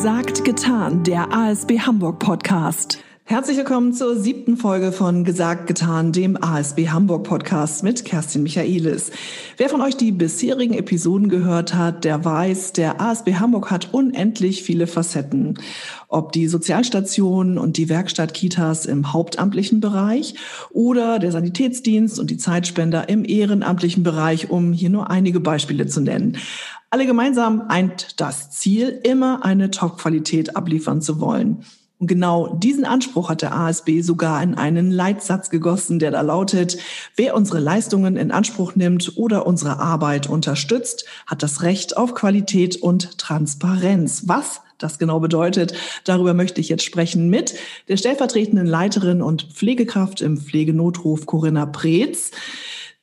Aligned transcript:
Gesagt, 0.00 0.46
getan, 0.46 1.04
der 1.04 1.30
ASB 1.30 1.78
Hamburg 1.80 2.20
Podcast. 2.20 3.04
Herzlich 3.30 3.58
willkommen 3.58 3.92
zur 3.92 4.16
siebten 4.16 4.56
Folge 4.56 4.90
von 4.90 5.22
Gesagt, 5.22 5.68
getan, 5.68 6.10
dem 6.10 6.36
ASB 6.42 6.88
Hamburg 6.88 7.22
Podcast 7.22 7.84
mit 7.84 8.04
Kerstin 8.04 8.42
Michaelis. 8.42 9.12
Wer 9.56 9.68
von 9.68 9.80
euch 9.82 9.96
die 9.96 10.10
bisherigen 10.10 10.74
Episoden 10.74 11.28
gehört 11.28 11.72
hat, 11.72 12.02
der 12.02 12.24
weiß, 12.24 12.72
der 12.72 13.00
ASB 13.00 13.34
Hamburg 13.34 13.70
hat 13.70 13.94
unendlich 13.94 14.64
viele 14.64 14.88
Facetten. 14.88 15.60
Ob 16.08 16.32
die 16.32 16.48
Sozialstationen 16.48 17.56
und 17.56 17.76
die 17.76 17.88
Werkstatt 17.88 18.34
Kitas 18.34 18.84
im 18.84 19.12
hauptamtlichen 19.12 19.78
Bereich 19.78 20.34
oder 20.70 21.20
der 21.20 21.30
Sanitätsdienst 21.30 22.18
und 22.18 22.32
die 22.32 22.36
Zeitspender 22.36 23.08
im 23.08 23.24
ehrenamtlichen 23.24 24.02
Bereich, 24.02 24.50
um 24.50 24.72
hier 24.72 24.90
nur 24.90 25.08
einige 25.08 25.38
Beispiele 25.38 25.86
zu 25.86 26.00
nennen. 26.00 26.36
Alle 26.90 27.06
gemeinsam 27.06 27.62
eint 27.68 28.20
das 28.20 28.50
Ziel, 28.50 28.98
immer 29.04 29.44
eine 29.44 29.70
Top-Qualität 29.70 30.56
abliefern 30.56 31.00
zu 31.00 31.20
wollen. 31.20 31.64
Und 32.00 32.06
genau 32.06 32.48
diesen 32.54 32.86
Anspruch 32.86 33.28
hat 33.28 33.42
der 33.42 33.54
ASB 33.54 34.00
sogar 34.00 34.42
in 34.42 34.54
einen 34.54 34.90
Leitsatz 34.90 35.50
gegossen, 35.50 35.98
der 35.98 36.10
da 36.10 36.22
lautet, 36.22 36.78
wer 37.14 37.36
unsere 37.36 37.60
Leistungen 37.60 38.16
in 38.16 38.30
Anspruch 38.30 38.74
nimmt 38.74 39.18
oder 39.18 39.46
unsere 39.46 39.78
Arbeit 39.78 40.26
unterstützt, 40.26 41.04
hat 41.26 41.42
das 41.42 41.60
Recht 41.60 41.98
auf 41.98 42.14
Qualität 42.14 42.76
und 42.76 43.18
Transparenz. 43.18 44.22
Was 44.26 44.62
das 44.78 44.98
genau 44.98 45.20
bedeutet, 45.20 45.74
darüber 46.04 46.32
möchte 46.32 46.62
ich 46.62 46.70
jetzt 46.70 46.84
sprechen 46.84 47.28
mit 47.28 47.54
der 47.88 47.98
stellvertretenden 47.98 48.66
Leiterin 48.66 49.20
und 49.20 49.42
Pflegekraft 49.52 50.22
im 50.22 50.38
Pflegenotruf 50.38 51.26
Corinna 51.26 51.66
Preetz 51.66 52.30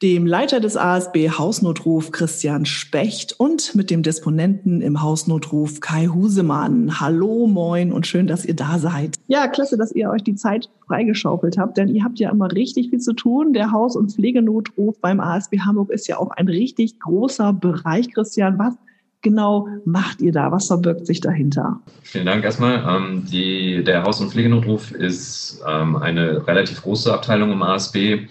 dem 0.03 0.28
Leiter 0.28 0.59
des 0.59 0.78
ASB 0.78 1.31
Hausnotruf 1.31 2.12
Christian 2.12 2.66
Specht 2.66 3.34
und 3.40 3.73
mit 3.73 3.90
dem 3.90 4.03
Disponenten 4.03 4.81
im 4.81 5.02
Hausnotruf 5.02 5.80
Kai 5.80 6.06
Husemann. 6.06 7.00
Hallo, 7.00 7.48
moin 7.48 7.92
und 7.92 8.06
schön, 8.06 8.28
dass 8.28 8.45
ihr 8.45 8.56
da 8.56 8.78
seid. 8.78 9.16
Ja, 9.25 9.48
klasse, 9.48 9.75
dass 9.75 9.92
ihr 9.92 10.12
euch 10.12 10.23
die 10.23 10.36
Zeit 10.36 10.70
freigeschaufelt 10.86 11.58
habt, 11.58 11.78
denn 11.78 11.88
ihr 11.88 12.03
habt 12.03 12.20
ja 12.20 12.30
immer 12.30 12.52
richtig 12.52 12.92
viel 12.92 13.00
zu 13.00 13.14
tun. 13.14 13.53
Der 13.53 13.72
Haus- 13.72 13.95
und 13.95 14.12
Pflegenotruf 14.12 15.02
beim 15.02 15.20
ASB 15.20 15.62
Hamburg 15.62 15.90
ist 15.90 16.08
ja 16.08 16.20
auch 16.20 16.30
ein 16.30 16.48
richtig 16.48 17.00
großer 17.00 17.53
Bereich. 17.53 18.14
Christian, 18.14 18.59
was 18.59 18.75
genau 19.23 19.68
macht 19.84 20.22
ihr 20.22 20.31
da? 20.31 20.52
Was 20.52 20.68
verbirgt 20.68 21.08
sich 21.08 21.22
dahinter? 21.22 21.81
Vielen 22.03 22.28
Dank 22.28 22.44
erstmal. 22.44 22.84
Ähm, 22.88 23.25
die, 23.31 23.84
der 23.84 24.03
Haus- 24.03 24.22
und 24.22 24.31
Pflegenotruf 24.31 24.92
ist 24.92 25.59
ähm, 25.68 25.95
eine 25.95 26.45
relativ 26.45 26.84
große 26.84 27.12
Abteilung 27.12 27.52
im 27.52 27.64
ASB 27.64 28.28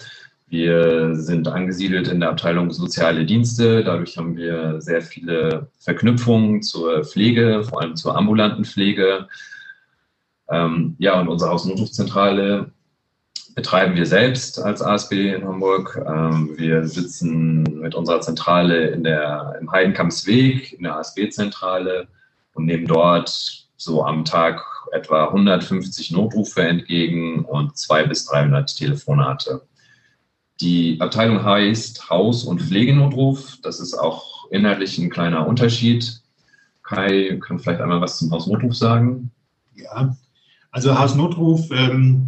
wir 0.48 1.16
sind 1.16 1.48
angesiedelt 1.48 2.06
in 2.08 2.20
der 2.20 2.30
Abteilung 2.30 2.70
Soziale 2.70 3.26
Dienste. 3.26 3.82
Dadurch 3.82 4.16
haben 4.16 4.36
wir 4.36 4.80
sehr 4.80 5.02
viele 5.02 5.68
Verknüpfungen 5.80 6.62
zur 6.62 7.04
Pflege, 7.04 7.64
vor 7.64 7.82
allem 7.82 7.96
zur 7.96 8.16
ambulanten 8.16 8.64
Pflege. 8.64 9.26
Ähm, 10.48 10.94
ja, 10.98 11.20
und 11.20 11.28
unsere 11.28 11.50
Hausnotrufzentrale 11.50 12.70
betreiben 13.56 13.96
wir 13.96 14.06
selbst 14.06 14.60
als 14.60 14.82
ASB 14.82 15.34
in 15.34 15.44
Hamburg. 15.44 16.00
Ähm, 16.06 16.54
wir 16.56 16.86
sitzen 16.86 17.62
mit 17.62 17.96
unserer 17.96 18.20
Zentrale 18.20 18.88
in 18.90 19.02
der, 19.02 19.56
im 19.60 19.72
Heidenkampsweg, 19.72 20.74
in 20.74 20.84
der 20.84 20.96
ASB-Zentrale 20.96 22.06
und 22.54 22.66
nehmen 22.66 22.86
dort 22.86 23.66
so 23.76 24.04
am 24.04 24.24
Tag 24.24 24.62
etwa 24.92 25.24
150 25.24 26.12
Notrufe 26.12 26.62
entgegen 26.62 27.44
und 27.44 27.76
200 27.76 28.08
bis 28.08 28.26
300 28.26 28.76
Telefonate. 28.76 29.62
Die 30.60 31.00
Abteilung 31.00 31.42
heißt 31.42 32.08
Haus- 32.08 32.44
und 32.44 32.62
Pflegenotruf. 32.62 33.58
Das 33.62 33.78
ist 33.80 33.94
auch 33.94 34.50
inhaltlich 34.50 34.98
ein 34.98 35.10
kleiner 35.10 35.46
Unterschied. 35.46 36.22
Kai 36.82 37.38
kann 37.44 37.58
vielleicht 37.58 37.80
einmal 37.80 38.00
was 38.00 38.18
zum 38.18 38.30
Hausnotruf 38.30 38.74
sagen. 38.74 39.30
Ja, 39.74 40.16
also 40.70 40.98
Hausnotruf 40.98 41.68
ähm, 41.72 42.24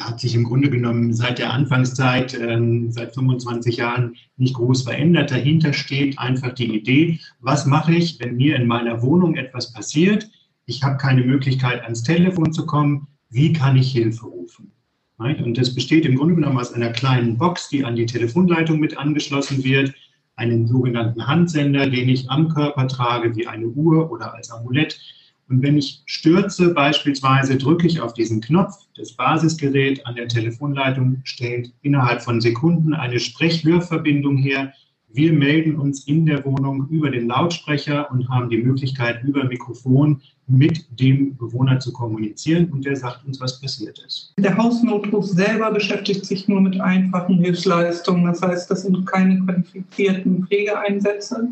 hat 0.00 0.20
sich 0.20 0.34
im 0.34 0.44
Grunde 0.44 0.70
genommen 0.70 1.12
seit 1.12 1.38
der 1.38 1.52
Anfangszeit, 1.52 2.38
ähm, 2.38 2.90
seit 2.92 3.14
25 3.14 3.78
Jahren, 3.78 4.14
nicht 4.36 4.54
groß 4.54 4.82
verändert. 4.82 5.30
Dahinter 5.30 5.72
steht 5.72 6.18
einfach 6.18 6.52
die 6.52 6.74
Idee, 6.74 7.20
was 7.40 7.66
mache 7.66 7.94
ich, 7.94 8.20
wenn 8.20 8.36
mir 8.36 8.56
in 8.56 8.66
meiner 8.66 9.02
Wohnung 9.02 9.36
etwas 9.36 9.72
passiert? 9.72 10.28
Ich 10.66 10.82
habe 10.82 10.96
keine 10.96 11.22
Möglichkeit, 11.22 11.82
ans 11.82 12.02
Telefon 12.02 12.52
zu 12.52 12.66
kommen. 12.66 13.08
Wie 13.30 13.52
kann 13.52 13.76
ich 13.76 13.92
Hilfe 13.92 14.26
rufen? 14.26 14.72
Und 15.18 15.56
das 15.56 15.74
besteht 15.74 16.04
im 16.04 16.16
Grunde 16.16 16.34
genommen 16.34 16.58
aus 16.58 16.72
einer 16.72 16.90
kleinen 16.90 17.38
Box, 17.38 17.70
die 17.70 17.84
an 17.84 17.96
die 17.96 18.06
Telefonleitung 18.06 18.78
mit 18.78 18.98
angeschlossen 18.98 19.64
wird, 19.64 19.94
einen 20.36 20.66
sogenannten 20.66 21.26
Handsender, 21.26 21.88
den 21.88 22.08
ich 22.10 22.30
am 22.30 22.50
Körper 22.50 22.86
trage, 22.86 23.34
wie 23.34 23.46
eine 23.46 23.66
Uhr 23.66 24.10
oder 24.10 24.34
als 24.34 24.50
Amulett. 24.50 25.00
Und 25.48 25.62
wenn 25.62 25.78
ich 25.78 26.02
stürze 26.04 26.74
beispielsweise, 26.74 27.56
drücke 27.56 27.86
ich 27.86 28.00
auf 28.00 28.12
diesen 28.12 28.42
Knopf. 28.42 28.74
Das 28.96 29.12
Basisgerät 29.12 30.04
an 30.04 30.16
der 30.16 30.28
Telefonleitung 30.28 31.22
stellt 31.24 31.72
innerhalb 31.80 32.20
von 32.20 32.40
Sekunden 32.42 32.92
eine 32.92 33.18
Sprechhörverbindung 33.18 34.36
her, 34.36 34.74
wir 35.16 35.32
melden 35.32 35.76
uns 35.76 36.06
in 36.06 36.26
der 36.26 36.44
Wohnung 36.44 36.88
über 36.90 37.10
den 37.10 37.26
Lautsprecher 37.26 38.10
und 38.10 38.28
haben 38.28 38.50
die 38.50 38.58
Möglichkeit, 38.58 39.24
über 39.24 39.44
Mikrofon 39.44 40.20
mit 40.46 40.84
dem 41.00 41.36
Bewohner 41.36 41.80
zu 41.80 41.92
kommunizieren 41.92 42.70
und 42.70 42.84
der 42.84 42.96
sagt 42.96 43.26
uns, 43.26 43.40
was 43.40 43.60
passiert 43.60 43.98
ist. 44.06 44.34
Der 44.38 44.56
Hausnotruf 44.56 45.24
selber 45.24 45.72
beschäftigt 45.72 46.26
sich 46.26 46.46
nur 46.46 46.60
mit 46.60 46.78
einfachen 46.80 47.38
Hilfsleistungen. 47.38 48.26
Das 48.26 48.42
heißt, 48.42 48.70
das 48.70 48.82
sind 48.82 49.06
keine 49.06 49.40
qualifizierten 49.40 50.46
Pflegeeinsätze. 50.46 51.48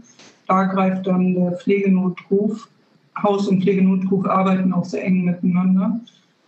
Da 0.47 0.65
greift 0.65 1.07
dann 1.07 1.35
der 1.35 1.53
Pflegenotruf. 1.53 2.69
Haus- 3.21 3.49
und 3.49 3.63
Pflegenotruf 3.63 4.27
arbeiten 4.27 4.73
auch 4.73 4.85
sehr 4.85 5.05
eng 5.05 5.25
miteinander. 5.25 6.01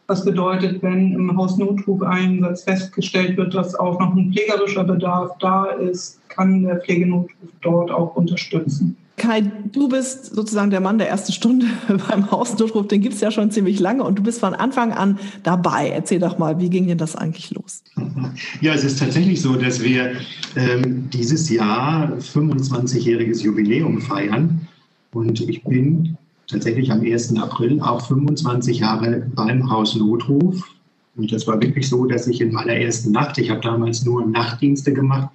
Was 0.09 0.25
bedeutet, 0.25 0.83
wenn 0.83 1.13
im 1.15 1.37
Hausnotrufeinsatz 1.37 2.63
festgestellt 2.63 3.37
wird, 3.37 3.55
dass 3.55 3.75
auch 3.75 3.99
noch 3.99 4.15
ein 4.15 4.33
pflegerischer 4.33 4.85
Bedarf 4.85 5.33
da 5.41 5.65
ist, 5.65 6.21
kann 6.29 6.63
der 6.63 6.81
Pflegenotruf 6.81 7.51
dort 7.61 7.91
auch 7.91 8.15
unterstützen. 8.15 8.97
Kai, 9.17 9.41
du 9.73 9.89
bist 9.89 10.35
sozusagen 10.35 10.71
der 10.71 10.81
Mann 10.81 10.99
der 10.99 11.09
ersten 11.09 11.33
Stunde 11.33 11.67
beim 12.09 12.31
Hausnotruf. 12.31 12.87
Den 12.87 13.01
gibt 13.01 13.15
es 13.15 13.21
ja 13.21 13.31
schon 13.31 13.51
ziemlich 13.51 13.81
lange 13.81 14.05
und 14.05 14.19
du 14.19 14.23
bist 14.23 14.41
von 14.41 14.55
Anfang 14.55 14.93
an 14.93 15.19
dabei. 15.43 15.89
Erzähl 15.89 16.21
doch 16.21 16.39
mal, 16.39 16.61
wie 16.61 16.69
ging 16.69 16.87
denn 16.87 16.99
das 16.99 17.17
eigentlich 17.17 17.51
los? 17.51 17.83
Ja, 18.61 18.75
es 18.75 18.85
ist 18.85 18.99
tatsächlich 18.99 19.41
so, 19.41 19.55
dass 19.55 19.83
wir 19.83 20.13
ähm, 20.57 21.09
dieses 21.11 21.49
Jahr 21.49 22.13
25-jähriges 22.19 23.43
Jubiläum 23.43 24.01
feiern. 24.01 24.69
Und 25.13 25.41
ich 25.41 25.63
bin 25.65 26.19
tatsächlich 26.49 26.91
am 26.91 27.01
1. 27.01 27.37
April 27.37 27.81
auch 27.81 28.07
25 28.07 28.81
Jahre 28.81 29.27
beim 29.35 29.71
Haus 29.71 29.97
Notruf. 29.97 30.63
Und 31.17 31.33
das 31.33 31.47
war 31.47 31.61
wirklich 31.61 31.89
so, 31.89 32.05
dass 32.07 32.27
ich 32.27 32.41
in 32.41 32.53
meiner 32.53 32.75
ersten 32.75 33.13
Nacht, 33.13 33.39
ich 33.39 33.51
habe 33.51 33.61
damals 33.61 34.05
nur 34.05 34.27
Nachtdienste 34.27 34.93
gemacht, 34.93 35.31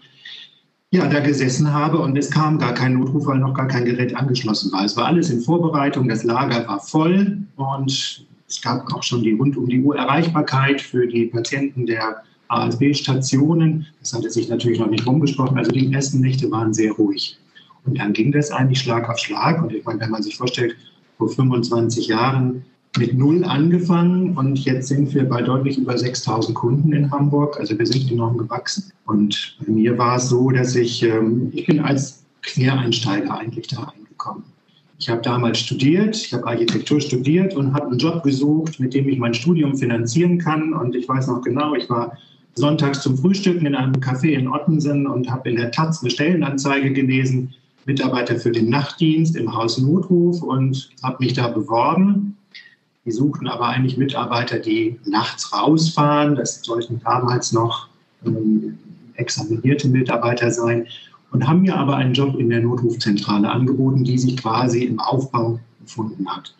ja, 0.93 1.07
da 1.07 1.21
gesessen 1.21 1.73
habe 1.73 1.99
und 1.99 2.17
es 2.17 2.29
kam 2.29 2.59
gar 2.59 2.73
kein 2.73 2.93
Notruf, 2.95 3.25
weil 3.25 3.39
noch 3.39 3.53
gar 3.53 3.67
kein 3.67 3.85
Gerät 3.85 4.13
angeschlossen 4.15 4.71
war. 4.73 4.83
Es 4.83 4.97
war 4.97 5.05
alles 5.05 5.29
in 5.29 5.39
Vorbereitung, 5.39 6.09
das 6.09 6.23
Lager 6.23 6.67
war 6.67 6.81
voll 6.81 7.37
und 7.55 8.25
es 8.51 8.61
gab 8.61 8.93
auch 8.93 9.01
schon 9.01 9.23
die 9.23 9.31
rund 9.31 9.55
um 9.55 9.69
die 9.69 9.81
Uhr 9.81 9.95
Erreichbarkeit 9.95 10.81
für 10.81 11.07
die 11.07 11.27
Patienten 11.27 11.85
der 11.85 12.23
ASB-Stationen. 12.49 13.87
Das 14.01 14.13
hatte 14.13 14.29
sich 14.29 14.49
natürlich 14.49 14.79
noch 14.79 14.89
nicht 14.89 15.07
rumgesprochen. 15.07 15.57
Also 15.57 15.71
die 15.71 15.91
ersten 15.93 16.19
Nächte 16.19 16.51
waren 16.51 16.73
sehr 16.73 16.91
ruhig. 16.91 17.37
Und 17.85 17.97
dann 17.97 18.11
ging 18.11 18.33
das 18.33 18.51
eigentlich 18.51 18.81
Schlag 18.81 19.09
auf 19.09 19.17
Schlag. 19.17 19.63
Und 19.63 19.73
ich 19.73 19.85
meine, 19.85 20.01
wenn 20.01 20.11
man 20.11 20.21
sich 20.21 20.35
vorstellt, 20.35 20.75
vor 21.21 21.29
25 21.29 22.07
Jahren 22.07 22.63
mit 22.97 23.15
Null 23.15 23.43
angefangen 23.43 24.35
und 24.35 24.57
jetzt 24.65 24.87
sind 24.87 25.13
wir 25.13 25.29
bei 25.29 25.43
deutlich 25.43 25.77
über 25.77 25.95
6000 25.95 26.55
Kunden 26.55 26.91
in 26.93 27.11
Hamburg. 27.11 27.59
Also 27.59 27.77
wir 27.77 27.85
sind 27.85 28.11
enorm 28.11 28.39
gewachsen. 28.39 28.91
Und 29.05 29.55
bei 29.59 29.71
mir 29.71 29.97
war 29.99 30.17
es 30.17 30.29
so, 30.29 30.49
dass 30.49 30.75
ich, 30.75 31.03
ähm, 31.03 31.51
ich 31.53 31.67
bin 31.67 31.79
als 31.79 32.23
Quereinsteiger 32.41 33.37
eigentlich 33.37 33.67
da 33.67 33.83
reingekommen. 33.83 34.43
Ich 34.97 35.09
habe 35.09 35.21
damals 35.21 35.59
studiert, 35.59 36.15
ich 36.15 36.33
habe 36.33 36.47
Architektur 36.47 36.99
studiert 36.99 37.55
und 37.55 37.73
habe 37.75 37.91
einen 37.91 37.99
Job 37.99 38.23
gesucht, 38.23 38.79
mit 38.79 38.95
dem 38.95 39.07
ich 39.07 39.19
mein 39.19 39.35
Studium 39.35 39.77
finanzieren 39.77 40.39
kann. 40.39 40.73
Und 40.73 40.95
ich 40.95 41.07
weiß 41.07 41.27
noch 41.27 41.41
genau, 41.43 41.75
ich 41.75 41.87
war 41.87 42.17
sonntags 42.55 43.01
zum 43.01 43.15
Frühstücken 43.15 43.67
in 43.67 43.75
einem 43.75 43.93
Café 43.93 44.31
in 44.31 44.47
Ottensen 44.47 45.05
und 45.05 45.29
habe 45.29 45.51
in 45.51 45.57
der 45.57 45.71
Taz 45.71 46.01
eine 46.01 46.09
Stellenanzeige 46.09 46.91
gelesen 46.91 47.53
Mitarbeiter 47.85 48.37
für 48.37 48.51
den 48.51 48.69
Nachtdienst 48.69 49.35
im 49.35 49.53
Haus 49.53 49.77
Notruf 49.77 50.41
und 50.41 50.89
habe 51.03 51.17
mich 51.19 51.33
da 51.33 51.47
beworben. 51.47 52.37
Die 53.05 53.11
suchten 53.11 53.47
aber 53.47 53.67
eigentlich 53.67 53.97
Mitarbeiter, 53.97 54.59
die 54.59 54.99
nachts 55.05 55.51
rausfahren. 55.53 56.35
Das 56.35 56.61
sollten 56.61 57.01
damals 57.03 57.51
noch 57.51 57.87
ähm, 58.25 58.77
examinierte 59.15 59.87
Mitarbeiter 59.87 60.51
sein 60.51 60.85
und 61.31 61.47
haben 61.47 61.61
mir 61.61 61.75
aber 61.75 61.95
einen 61.95 62.13
Job 62.13 62.37
in 62.37 62.49
der 62.49 62.61
Notrufzentrale 62.61 63.49
angeboten, 63.49 64.03
die 64.03 64.17
sich 64.17 64.37
quasi 64.37 64.83
im 64.83 64.99
Aufbau 64.99 65.59
befunden 65.79 66.27
hat. 66.27 66.53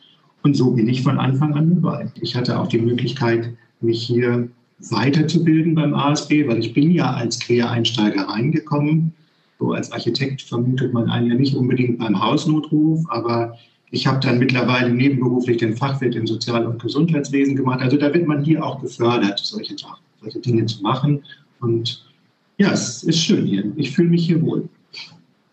Und 0.44 0.56
so 0.56 0.72
bin 0.72 0.88
ich 0.90 1.04
von 1.04 1.20
Anfang 1.20 1.54
an 1.54 1.82
dabei. 1.82 2.12
Ich 2.20 2.36
hatte 2.36 2.60
auch 2.60 2.68
die 2.68 2.80
Möglichkeit, 2.80 3.54
mich 3.82 4.02
hier 4.02 4.50
weiterzubilden 4.90 5.76
beim 5.76 5.94
ASB, 5.94 6.48
weil 6.48 6.60
ich 6.60 6.74
bin 6.74 6.90
ja 6.90 7.14
als 7.14 7.40
Quereinsteiger 7.40 8.28
reingekommen 8.28 9.14
so 9.62 9.74
als 9.74 9.92
Architekt 9.92 10.42
vermutet 10.42 10.92
man 10.92 11.08
einen 11.10 11.28
ja 11.30 11.36
nicht 11.36 11.56
unbedingt 11.56 12.00
beim 12.00 12.20
Hausnotruf, 12.20 13.06
aber 13.10 13.58
Ich 13.94 14.08
habe 14.08 14.22
dann 14.22 14.40
mittlerweile 14.40 14.90
nebenberuflich 14.90 15.58
den 15.58 15.76
Fachwirt 15.76 16.16
im 16.16 16.26
Sozial- 16.26 16.66
und 16.66 16.82
Gesundheitswesen 16.82 17.58
gemacht. 17.58 17.82
Also 17.82 17.98
da 17.98 18.14
wird 18.14 18.26
man 18.26 18.44
hier 18.44 18.64
auch 18.66 18.82
gefördert, 18.82 19.40
solche, 19.40 19.76
solche 20.22 20.40
Dinge 20.40 20.66
zu 20.66 20.82
machen. 20.82 21.22
Und 21.60 22.10
ja, 22.58 22.72
es 22.72 23.04
ist 23.04 23.20
schön 23.20 23.46
hier. 23.46 23.70
Ich 23.76 23.92
fühle 23.92 24.10
mich 24.10 24.26
hier 24.26 24.42
wohl. 24.42 24.70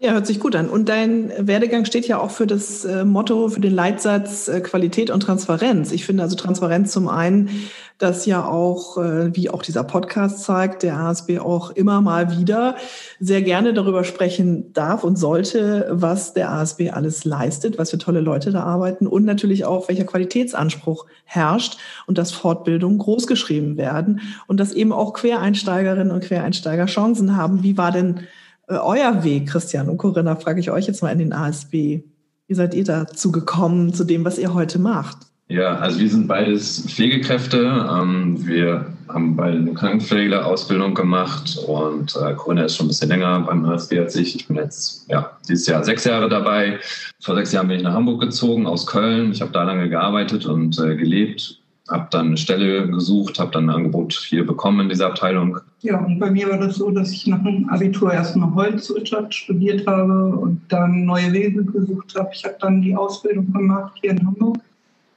Ja, 0.00 0.12
hört 0.12 0.28
sich 0.28 0.38
gut 0.38 0.54
an. 0.54 0.68
Und 0.68 0.88
dein 0.88 1.32
Werdegang 1.40 1.84
steht 1.84 2.06
ja 2.06 2.20
auch 2.20 2.30
für 2.30 2.46
das 2.46 2.84
äh, 2.84 3.04
Motto, 3.04 3.48
für 3.48 3.58
den 3.58 3.74
Leitsatz 3.74 4.46
äh, 4.46 4.60
Qualität 4.60 5.10
und 5.10 5.24
Transparenz. 5.24 5.90
Ich 5.90 6.06
finde 6.06 6.22
also 6.22 6.36
Transparenz 6.36 6.92
zum 6.92 7.08
einen, 7.08 7.50
dass 7.98 8.24
ja 8.24 8.46
auch, 8.46 8.96
äh, 8.98 9.34
wie 9.34 9.50
auch 9.50 9.60
dieser 9.60 9.82
Podcast 9.82 10.44
zeigt, 10.44 10.84
der 10.84 10.98
ASB 10.98 11.40
auch 11.40 11.72
immer 11.72 12.00
mal 12.00 12.38
wieder 12.38 12.76
sehr 13.18 13.42
gerne 13.42 13.74
darüber 13.74 14.04
sprechen 14.04 14.72
darf 14.72 15.02
und 15.02 15.18
sollte, 15.18 15.88
was 15.90 16.32
der 16.32 16.52
ASB 16.52 16.90
alles 16.92 17.24
leistet, 17.24 17.76
was 17.76 17.90
für 17.90 17.98
tolle 17.98 18.20
Leute 18.20 18.52
da 18.52 18.62
arbeiten 18.62 19.08
und 19.08 19.24
natürlich 19.24 19.64
auch, 19.64 19.88
welcher 19.88 20.04
Qualitätsanspruch 20.04 21.06
herrscht 21.24 21.76
und 22.06 22.18
dass 22.18 22.30
Fortbildungen 22.30 22.98
großgeschrieben 22.98 23.76
werden 23.76 24.20
und 24.46 24.60
dass 24.60 24.72
eben 24.72 24.92
auch 24.92 25.12
Quereinsteigerinnen 25.12 26.12
und 26.12 26.22
Quereinsteiger 26.22 26.86
Chancen 26.86 27.36
haben. 27.36 27.64
Wie 27.64 27.76
war 27.76 27.90
denn 27.90 28.20
euer 28.68 29.24
Weg, 29.24 29.48
Christian 29.48 29.88
und 29.88 29.96
Corinna, 29.96 30.36
frage 30.36 30.60
ich 30.60 30.70
euch 30.70 30.86
jetzt 30.86 31.02
mal 31.02 31.10
in 31.10 31.18
den 31.18 31.32
ASB. 31.32 31.72
Wie 31.72 32.54
seid 32.54 32.74
ihr 32.74 32.84
dazu 32.84 33.32
gekommen, 33.32 33.92
zu 33.92 34.04
dem, 34.04 34.24
was 34.24 34.38
ihr 34.38 34.54
heute 34.54 34.78
macht? 34.78 35.18
Ja, 35.48 35.76
also 35.76 35.98
wir 35.98 36.10
sind 36.10 36.28
beides 36.28 36.84
Pflegekräfte. 36.86 37.86
Ähm, 37.90 38.46
wir 38.46 38.86
haben 39.08 39.34
beide 39.34 39.56
eine 39.56 39.72
Krankenpflegeausbildung 39.72 40.92
gemacht 40.92 41.58
und 41.66 42.14
äh, 42.16 42.34
Corinna 42.34 42.64
ist 42.64 42.76
schon 42.76 42.86
ein 42.86 42.88
bisschen 42.88 43.08
länger 43.08 43.40
beim 43.40 43.64
ASB 43.64 43.98
als 43.98 44.14
ich. 44.16 44.36
Ich 44.36 44.46
bin 44.46 44.56
jetzt 44.56 45.06
ja, 45.08 45.38
dieses 45.48 45.66
Jahr 45.66 45.82
sechs 45.82 46.04
Jahre 46.04 46.28
dabei. 46.28 46.78
Vor 47.20 47.34
sechs 47.34 47.52
Jahren 47.52 47.68
bin 47.68 47.78
ich 47.78 47.82
nach 47.82 47.94
Hamburg 47.94 48.20
gezogen 48.20 48.66
aus 48.66 48.86
Köln. 48.86 49.32
Ich 49.32 49.40
habe 49.40 49.52
da 49.52 49.62
lange 49.62 49.88
gearbeitet 49.88 50.44
und 50.44 50.78
äh, 50.78 50.96
gelebt 50.96 51.58
habe 51.88 52.08
dann 52.10 52.26
eine 52.28 52.36
Stelle 52.36 52.88
gesucht, 52.88 53.38
habe 53.38 53.50
dann 53.52 53.70
ein 53.70 53.76
Angebot 53.76 54.12
hier 54.12 54.46
bekommen 54.46 54.80
in 54.80 54.88
dieser 54.88 55.06
Abteilung. 55.06 55.58
Ja, 55.80 55.98
und 55.98 56.18
bei 56.18 56.30
mir 56.30 56.50
war 56.50 56.58
das 56.58 56.76
so, 56.76 56.90
dass 56.90 57.10
ich 57.12 57.26
nach 57.26 57.42
dem 57.42 57.68
Abitur 57.68 58.12
erstmal 58.12 58.54
Holzwirtschaft 58.54 59.34
studiert 59.34 59.86
habe 59.86 60.36
und 60.36 60.60
dann 60.68 61.04
neue 61.04 61.32
Wege 61.32 61.64
gesucht 61.64 62.14
habe. 62.16 62.30
Ich 62.32 62.44
habe 62.44 62.56
dann 62.60 62.82
die 62.82 62.94
Ausbildung 62.94 63.52
gemacht 63.52 63.94
hier 64.00 64.10
in 64.10 64.26
Hamburg 64.26 64.58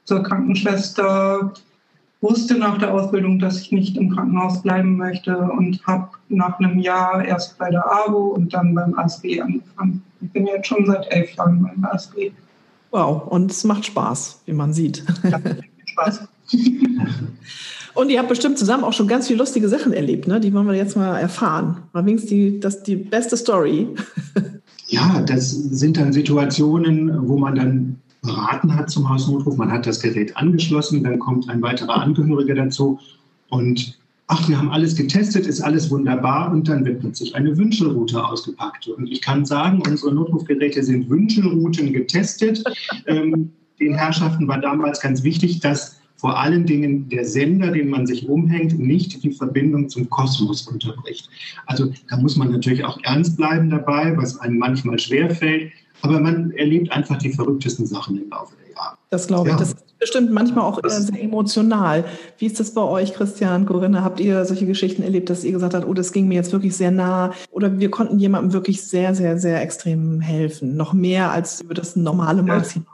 zur 0.04 0.22
Krankenschwester. 0.22 1.52
Wusste 2.20 2.56
nach 2.56 2.78
der 2.78 2.94
Ausbildung, 2.94 3.40
dass 3.40 3.60
ich 3.60 3.72
nicht 3.72 3.96
im 3.96 4.14
Krankenhaus 4.14 4.62
bleiben 4.62 4.96
möchte 4.96 5.36
und 5.36 5.84
habe 5.86 6.10
nach 6.28 6.58
einem 6.60 6.78
Jahr 6.78 7.24
erst 7.24 7.58
bei 7.58 7.68
der 7.68 7.84
AWO 7.84 8.28
und 8.28 8.54
dann 8.54 8.74
beim 8.74 8.96
ASB 8.96 9.40
angefangen. 9.40 10.04
Ich 10.20 10.30
bin 10.30 10.46
jetzt 10.46 10.68
schon 10.68 10.86
seit 10.86 11.10
elf 11.10 11.34
Jahren 11.34 11.62
beim 11.62 11.84
ASB. 11.84 12.30
Wow, 12.92 13.26
und 13.26 13.50
es 13.50 13.64
macht 13.64 13.86
Spaß, 13.86 14.42
wie 14.46 14.52
man 14.52 14.72
sieht. 14.72 15.04
Ja, 15.24 15.40
Spaß. 15.86 16.28
Und 17.94 18.08
ihr 18.08 18.18
habt 18.18 18.30
bestimmt 18.30 18.58
zusammen 18.58 18.84
auch 18.84 18.94
schon 18.94 19.06
ganz 19.06 19.26
viele 19.26 19.38
lustige 19.38 19.68
Sachen 19.68 19.92
erlebt, 19.92 20.26
ne? 20.26 20.40
Die 20.40 20.52
wollen 20.54 20.66
wir 20.66 20.74
jetzt 20.74 20.96
mal 20.96 21.18
erfahren. 21.18 21.82
Mal 21.92 22.06
wenigstens 22.06 22.30
die, 22.30 22.58
das 22.58 22.82
die 22.82 22.96
beste 22.96 23.36
Story. 23.36 23.88
Ja, 24.88 25.22
das 25.22 25.52
sind 25.52 25.96
dann 25.96 26.12
Situationen, 26.12 27.26
wo 27.26 27.38
man 27.38 27.54
dann 27.54 27.96
beraten 28.20 28.76
hat 28.76 28.90
zum 28.90 29.08
Hausnotruf. 29.08 29.56
Man 29.56 29.72
hat 29.72 29.86
das 29.86 30.00
Gerät 30.00 30.36
angeschlossen, 30.36 31.02
dann 31.02 31.18
kommt 31.18 31.48
ein 31.48 31.62
weiterer 31.62 32.02
Angehöriger 32.02 32.54
dazu 32.54 32.98
und 33.48 33.98
ach, 34.26 34.48
wir 34.48 34.58
haben 34.58 34.70
alles 34.70 34.94
getestet, 34.94 35.46
ist 35.46 35.60
alles 35.60 35.90
wunderbar 35.90 36.52
und 36.52 36.68
dann 36.68 36.84
wird 36.84 37.00
plötzlich 37.00 37.34
eine 37.34 37.56
Wünschelroute 37.56 38.22
ausgepackt. 38.24 38.88
Und 38.88 39.10
ich 39.10 39.20
kann 39.20 39.44
sagen, 39.44 39.82
unsere 39.86 40.14
Notrufgeräte 40.14 40.82
sind 40.82 41.08
Wünschelrouten 41.08 41.92
getestet. 41.92 42.62
Ähm, 43.06 43.50
den 43.80 43.94
Herrschaften 43.94 44.46
war 44.46 44.60
damals 44.60 45.00
ganz 45.00 45.24
wichtig, 45.24 45.58
dass 45.58 45.96
vor 46.22 46.38
allen 46.38 46.64
Dingen 46.66 47.08
der 47.08 47.24
Sender, 47.24 47.72
den 47.72 47.88
man 47.90 48.06
sich 48.06 48.28
umhängt, 48.28 48.78
nicht 48.78 49.24
die 49.24 49.32
Verbindung 49.32 49.88
zum 49.88 50.08
Kosmos 50.08 50.68
unterbricht. 50.68 51.28
Also 51.66 51.92
da 52.08 52.16
muss 52.16 52.36
man 52.36 52.52
natürlich 52.52 52.84
auch 52.84 52.96
ernst 53.02 53.36
bleiben 53.36 53.70
dabei, 53.70 54.16
was 54.16 54.38
einem 54.38 54.58
manchmal 54.58 55.00
schwerfällt. 55.00 55.72
Aber 56.00 56.20
man 56.20 56.52
erlebt 56.52 56.92
einfach 56.92 57.18
die 57.18 57.32
verrücktesten 57.32 57.86
Sachen 57.86 58.22
im 58.22 58.30
Laufe 58.30 58.54
der 58.64 58.72
Jahre. 58.72 58.96
Das 59.10 59.26
glaube 59.26 59.48
ich. 59.48 59.54
Ja. 59.54 59.58
Das 59.58 59.72
ist 59.72 59.98
bestimmt 59.98 60.30
manchmal 60.30 60.64
auch 60.64 60.80
das 60.80 61.08
sehr 61.08 61.20
emotional. 61.20 62.04
Wie 62.38 62.46
ist 62.46 62.60
das 62.60 62.72
bei 62.72 62.82
euch, 62.82 63.14
Christian, 63.14 63.66
Corinna? 63.66 64.04
Habt 64.04 64.20
ihr 64.20 64.44
solche 64.44 64.66
Geschichten 64.66 65.02
erlebt, 65.02 65.28
dass 65.28 65.42
ihr 65.42 65.50
gesagt 65.50 65.74
habt, 65.74 65.88
oh, 65.88 65.94
das 65.94 66.12
ging 66.12 66.28
mir 66.28 66.36
jetzt 66.36 66.52
wirklich 66.52 66.76
sehr 66.76 66.92
nah? 66.92 67.32
Oder 67.50 67.80
wir 67.80 67.90
konnten 67.90 68.20
jemandem 68.20 68.52
wirklich 68.52 68.80
sehr, 68.82 69.16
sehr, 69.16 69.38
sehr 69.38 69.60
extrem 69.60 70.20
helfen? 70.20 70.76
Noch 70.76 70.92
mehr 70.92 71.32
als 71.32 71.62
über 71.62 71.74
das 71.74 71.96
normale 71.96 72.44
Maß 72.44 72.74
hinaus? 72.74 72.91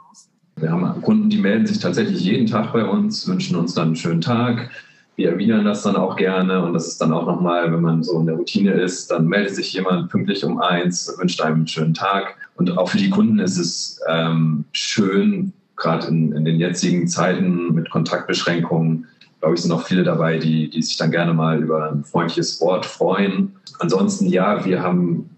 Wir 0.59 0.71
haben 0.71 1.01
Kunden, 1.01 1.29
die 1.29 1.37
melden 1.37 1.65
sich 1.65 1.79
tatsächlich 1.79 2.21
jeden 2.21 2.45
Tag 2.45 2.73
bei 2.73 2.83
uns, 2.83 3.27
wünschen 3.27 3.55
uns 3.55 3.73
dann 3.73 3.87
einen 3.87 3.95
schönen 3.95 4.21
Tag. 4.21 4.69
Wir 5.15 5.31
erwidern 5.31 5.65
das 5.65 5.83
dann 5.83 5.95
auch 5.95 6.15
gerne 6.15 6.63
und 6.63 6.73
das 6.73 6.87
ist 6.87 6.99
dann 7.01 7.13
auch 7.13 7.25
nochmal, 7.25 7.71
wenn 7.71 7.81
man 7.81 8.03
so 8.03 8.19
in 8.19 8.25
der 8.25 8.35
Routine 8.35 8.71
ist, 8.71 9.11
dann 9.11 9.27
meldet 9.27 9.55
sich 9.55 9.73
jemand 9.73 10.09
pünktlich 10.09 10.43
um 10.43 10.59
eins, 10.59 11.13
wünscht 11.17 11.41
einem 11.41 11.57
einen 11.57 11.67
schönen 11.67 11.93
Tag. 11.93 12.35
Und 12.55 12.77
auch 12.77 12.89
für 12.89 12.97
die 12.97 13.09
Kunden 13.09 13.39
ist 13.39 13.57
es 13.57 14.01
ähm, 14.09 14.65
schön, 14.71 15.53
gerade 15.75 16.07
in, 16.07 16.33
in, 16.33 16.45
den 16.45 16.59
jetzigen 16.59 17.07
Zeiten 17.07 17.73
mit 17.73 17.89
Kontaktbeschränkungen, 17.89 19.07
glaube 19.39 19.55
ich, 19.55 19.61
sind 19.61 19.71
auch 19.71 19.83
viele 19.83 20.03
dabei, 20.03 20.37
die, 20.37 20.69
die 20.69 20.81
sich 20.81 20.97
dann 20.97 21.11
gerne 21.11 21.33
mal 21.33 21.61
über 21.61 21.91
ein 21.91 22.03
freundliches 22.03 22.59
Wort 22.59 22.85
freuen. 22.85 23.53
Ansonsten, 23.79 24.27
ja, 24.27 24.65
wir 24.65 24.83
haben 24.83 25.29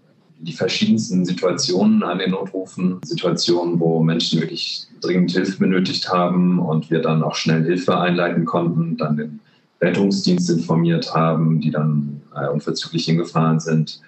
die 0.42 0.52
verschiedensten 0.52 1.24
Situationen 1.24 2.02
an 2.02 2.18
den 2.18 2.32
Notrufen, 2.32 2.98
Situationen, 3.04 3.78
wo 3.80 4.02
Menschen 4.02 4.40
wirklich 4.40 4.86
dringend 5.00 5.30
Hilfe 5.30 5.58
benötigt 5.58 6.12
haben 6.12 6.58
und 6.58 6.90
wir 6.90 7.00
dann 7.00 7.22
auch 7.22 7.34
schnell 7.34 7.64
Hilfe 7.64 7.98
einleiten 7.98 8.44
konnten, 8.44 8.96
dann 8.96 9.16
den 9.16 9.40
Rettungsdienst 9.80 10.50
informiert 10.50 11.14
haben, 11.14 11.60
die 11.60 11.70
dann 11.70 12.20
äh, 12.34 12.48
unverzüglich 12.48 13.04
hingefahren 13.04 13.60
sind 13.60 14.00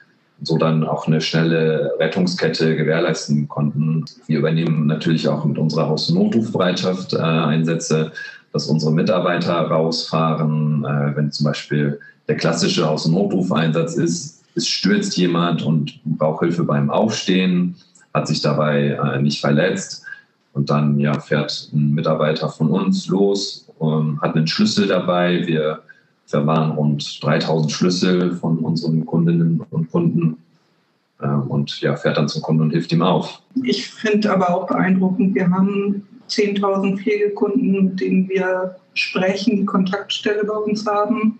so 0.43 0.59
dann 0.59 0.85
auch 0.85 1.07
eine 1.07 1.21
schnelle 1.21 1.93
Rettungskette 1.99 2.77
gewährleisten 2.77 3.49
konnten. 3.49 4.05
Wir 4.27 4.39
übernehmen 4.39 4.87
natürlich 4.87 5.29
auch 5.29 5.45
mit 5.45 5.59
unserer 5.59 5.89
Haus- 5.89 6.11
und 6.11 6.17
Notrufbereitschaft 6.17 7.15
äh, 7.15 7.19
Einsätze, 7.19 8.13
dass 8.53 8.67
unsere 8.67 8.93
Mitarbeiter 8.93 9.55
rausfahren, 9.55 10.85
äh, 10.85 11.17
wenn 11.17 11.33
zum 11.33 11.45
Beispiel 11.45 12.01
der 12.29 12.37
klassische 12.37 12.87
Haus- 12.87 13.07
und 13.07 13.15
Notrufeinsatz 13.15 13.95
ist, 13.95 14.44
es 14.55 14.69
stürzt 14.69 15.17
jemand 15.17 15.63
und 15.63 16.01
braucht 16.05 16.41
Hilfe 16.41 16.65
beim 16.65 16.91
Aufstehen, 16.91 17.75
hat 18.13 18.29
sich 18.29 18.41
dabei 18.41 18.91
äh, 18.91 19.21
nicht 19.21 19.41
verletzt. 19.41 20.05
Und 20.53 20.71
dann 20.71 20.99
ja, 21.01 21.19
fährt 21.19 21.71
ein 21.73 21.93
Mitarbeiter 21.93 22.49
von 22.49 22.69
uns 22.69 23.09
los, 23.09 23.67
ähm, 23.81 24.21
hat 24.23 24.37
einen 24.37 24.47
Schlüssel 24.47 24.87
dabei. 24.87 25.45
Wir 25.47 25.83
verwahren 26.27 26.73
rund 26.73 27.23
3000 27.23 27.73
Schlüssel 27.73 28.37
von 28.37 28.59
unseren 28.59 29.05
Kundinnen 29.05 29.61
und 29.71 29.91
Kunden 29.91 30.37
äh, 31.21 31.27
und 31.27 31.81
ja, 31.81 31.97
fährt 31.97 32.17
dann 32.17 32.29
zum 32.29 32.43
Kunden 32.43 32.63
und 32.63 32.71
hilft 32.71 32.93
ihm 32.93 33.03
auf. 33.03 33.43
Ich 33.65 33.89
finde 33.89 34.33
aber 34.33 34.55
auch 34.55 34.67
beeindruckend, 34.69 35.35
wir 35.35 35.51
haben 35.51 36.07
10.000 36.29 36.99
Pflegekunden, 36.99 37.87
mit 37.87 38.01
denen 38.01 38.29
wir 38.29 38.77
sprechen, 38.95 39.59
die 39.59 39.65
Kontaktstelle 39.65 40.45
bei 40.45 40.57
uns 40.57 40.87
haben. 40.87 41.39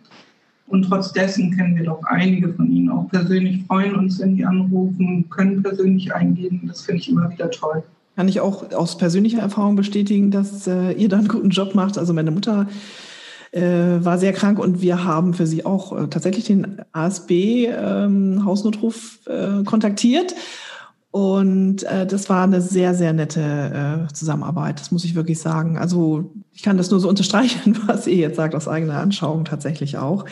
Und 0.67 0.85
trotz 0.85 1.13
dessen 1.13 1.55
kennen 1.55 1.77
wir 1.77 1.85
doch 1.85 2.03
einige 2.05 2.53
von 2.53 2.71
ihnen 2.71 2.91
auch 2.91 3.09
persönlich, 3.09 3.65
freuen 3.67 3.95
uns, 3.97 4.19
wenn 4.19 4.37
die 4.37 4.45
anrufen, 4.45 5.29
können 5.31 5.63
persönlich 5.63 6.13
eingehen. 6.15 6.63
Das 6.67 6.83
finde 6.83 7.01
ich 7.03 7.09
immer 7.11 7.31
wieder 7.31 7.51
toll. 7.51 7.83
Kann 8.17 8.29
ich 8.29 8.41
auch 8.41 8.73
aus 8.73 8.97
persönlicher 8.97 9.41
Erfahrung 9.41 9.77
bestätigen, 9.77 10.31
dass 10.31 10.67
äh, 10.67 10.93
ihr 10.93 11.09
da 11.09 11.19
einen 11.19 11.29
guten 11.29 11.51
Job 11.51 11.75
macht. 11.75 11.99
Also 11.99 12.15
meine 12.15 12.31
Mutter 12.31 12.69
äh, 13.51 14.05
war 14.05 14.19
sehr 14.19 14.33
krank 14.33 14.59
und 14.59 14.83
wir 14.83 15.05
haben 15.05 15.35
für 15.35 15.47
sie 15.47 15.65
auch 15.65 15.93
äh, 15.93 16.07
tatsächlich 16.09 16.45
den 16.45 16.81
ASB 16.93 17.67
ähm, 17.67 18.43
äh, 19.27 19.65
kontaktiert 19.65 20.35
und 21.15 21.85
äh, 21.85 22.09
das 22.09 22.29
war 22.29 22.43
eine 22.43 22.61
sehr, 22.61 22.93
sehr 22.93 23.13
nette 23.13 24.09
äh, 24.11 24.13
Zusammenarbeit, 24.13 24.81
das 24.81 24.91
muss 24.91 25.05
ich 25.05 25.15
wirklich 25.15 25.39
sagen. 25.39 25.79
Also 25.79 26.33
ich 26.53 26.65
kann 26.65 26.77
das 26.77 26.91
nur 26.91 26.99
so 26.99 27.09
unterstreichen, 27.09 27.79
was 27.87 28.09
ihr 28.09 28.17
jetzt 28.17 28.35
sagt, 28.35 28.57
aus 28.57 28.67
eigener 28.67 28.99
Anschauung 28.99 29.45
tatsächlich 29.45 29.97
auch. 29.97 30.25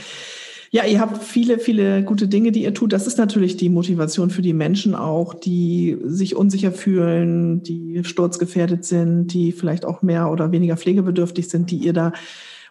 Ja, 0.73 0.85
ihr 0.85 0.99
habt 0.99 1.23
viele, 1.23 1.61
viele 1.61 2.03
gute 2.03 2.27
Dinge, 2.27 2.51
die 2.51 2.65
ihr 2.65 2.75
tut. 2.75 2.93
Das 2.93 3.07
ist 3.07 3.17
natürlich 3.17 3.57
die 3.57 3.69
Motivation 3.69 4.31
für 4.31 4.43
die 4.43 4.55
Menschen 4.55 4.97
auch, 4.97 5.35
die 5.35 5.99
sich 6.03 6.35
unsicher 6.35 6.73
fühlen, 6.73 7.63
die 7.63 8.03
sturzgefährdet 8.03 8.85
sind, 8.85 9.29
die 9.29 9.53
vielleicht 9.53 9.85
auch 9.85 10.03
mehr 10.03 10.33
oder 10.33 10.51
weniger 10.51 10.77
pflegebedürftig 10.77 11.49
sind, 11.49 11.71
die 11.71 11.77
ihr 11.77 11.93
da 11.93 12.13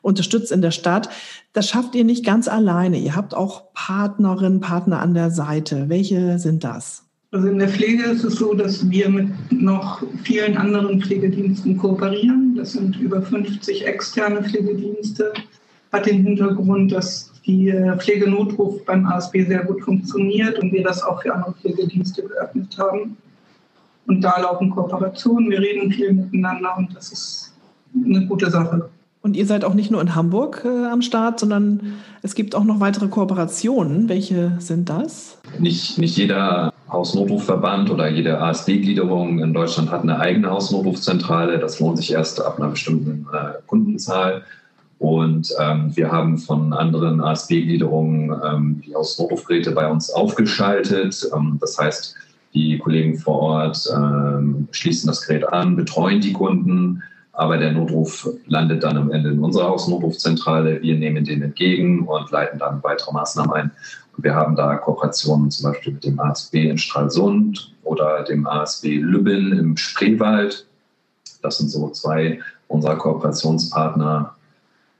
unterstützt 0.02 0.52
in 0.52 0.62
der 0.62 0.72
Stadt. 0.72 1.08
Das 1.54 1.70
schafft 1.70 1.96
ihr 1.96 2.04
nicht 2.04 2.26
ganz 2.26 2.50
alleine. 2.50 2.98
Ihr 3.00 3.16
habt 3.16 3.34
auch 3.34 3.72
Partnerinnen, 3.74 4.60
Partner 4.60 5.00
an 5.00 5.14
der 5.14 5.32
Seite. 5.32 5.88
Welche 5.88 6.40
sind 6.40 6.66
das? 6.66 7.06
Also 7.34 7.48
in 7.48 7.60
der 7.60 7.70
Pflege 7.70 8.04
ist 8.04 8.26
es 8.26 8.36
so, 8.36 8.54
dass 8.54 8.90
wir 8.90 9.08
mit 9.08 9.30
noch 9.52 10.04
vielen 10.24 10.58
anderen 10.58 11.02
Pflegediensten 11.02 11.78
kooperieren. 11.78 12.56
Das 12.58 12.74
sind 12.74 13.00
über 13.00 13.22
50 13.22 13.88
externe 13.88 14.44
Pflegedienste. 14.44 15.32
Hat 15.94 16.08
den 16.08 16.24
Hintergrund, 16.24 16.92
dass 16.92 17.32
die 17.46 17.74
Pflegenotruf 18.00 18.84
beim 18.84 19.06
ASB 19.06 19.46
sehr 19.48 19.64
gut 19.64 19.82
funktioniert 19.82 20.60
und 20.60 20.74
wir 20.74 20.84
das 20.84 21.04
auch 21.04 21.22
für 21.22 21.34
andere 21.34 21.54
Pflegedienste 21.54 22.24
geöffnet 22.24 22.78
haben. 22.78 23.16
Und 24.08 24.22
da 24.22 24.42
laufen 24.42 24.70
Kooperationen, 24.70 25.50
wir 25.50 25.62
reden 25.62 25.90
viel 25.90 26.12
miteinander 26.12 26.78
und 26.78 26.94
das 26.94 27.14
ist 27.14 27.54
eine 27.96 28.26
gute 28.26 28.52
Sache. 28.52 28.90
Und 29.22 29.38
ihr 29.38 29.46
seid 29.46 29.64
auch 29.64 29.76
nicht 29.76 29.92
nur 29.92 30.02
in 30.02 30.16
Hamburg 30.16 30.64
äh, 30.66 30.88
am 30.88 31.02
Start, 31.02 31.40
sondern 31.40 31.94
es 32.24 32.36
gibt 32.36 32.56
auch 32.56 32.64
noch 32.64 32.80
weitere 32.80 33.08
Kooperationen. 33.08 34.10
Welche 34.10 34.54
sind 34.60 34.90
das? 34.90 35.38
Nicht, 35.60 36.00
nicht 36.00 36.18
jeder 36.18 36.71
Hausnotrufverband 36.92 37.90
oder 37.90 38.10
jede 38.10 38.40
ASB-Gliederung 38.40 39.40
in 39.40 39.54
Deutschland 39.54 39.92
hat 39.92 40.02
eine 40.02 40.20
eigene 40.20 40.50
Hausnotrufzentrale. 40.50 41.58
Das 41.58 41.80
lohnt 41.80 41.98
sich 41.98 42.12
erst 42.12 42.44
ab 42.44 42.60
einer 42.60 42.70
bestimmten 42.70 43.28
äh, 43.34 43.62
Kundenzahl. 43.66 44.44
Und 45.00 45.52
ähm, 45.60 45.96
wir 45.96 46.12
haben 46.12 46.38
von 46.38 46.74
anderen 46.74 47.22
ASB-Gliederungen 47.22 48.40
ähm, 48.46 48.82
die 48.86 48.94
Hausnotrufgeräte 48.94 49.72
bei 49.72 49.90
uns 49.90 50.12
aufgeschaltet. 50.12 51.28
Ähm, 51.34 51.58
das 51.60 51.80
heißt, 51.80 52.16
die 52.54 52.78
Kollegen 52.78 53.18
vor 53.18 53.40
Ort 53.40 53.90
ähm, 53.96 54.68
schließen 54.72 55.08
das 55.08 55.26
Gerät 55.26 55.48
an, 55.48 55.76
betreuen 55.78 56.20
die 56.20 56.34
Kunden, 56.34 57.02
aber 57.32 57.58
der 57.58 57.72
Notruf 57.72 58.30
landet 58.46 58.84
dann 58.84 58.98
am 58.98 59.12
Ende 59.12 59.30
in 59.30 59.40
unserer 59.40 59.70
Hausnotrufzentrale. 59.70 60.82
Wir 60.82 60.96
nehmen 60.96 61.24
den 61.24 61.42
entgegen 61.42 62.02
und 62.02 62.30
leiten 62.30 62.60
dann 62.60 62.84
weitere 62.84 63.14
Maßnahmen 63.14 63.54
ein. 63.54 63.72
Wir 64.18 64.36
haben 64.36 64.56
da 64.56 64.76
Kooperationen 64.76 65.50
zum 65.52 65.72
Beispiel 65.72 65.94
mit 65.94 66.04
dem 66.04 66.20
ASB 66.20 66.70
in 66.70 66.78
Stralsund 66.78 67.74
oder 67.84 68.24
dem 68.24 68.46
ASB 68.46 68.98
Lübben 68.98 69.58
im 69.58 69.78
Spreewald. 69.78 70.66
Das 71.42 71.58
sind 71.58 71.70
so 71.70 71.90
zwei 71.90 72.40
unserer 72.68 72.98
Kooperationspartner. 72.98 74.36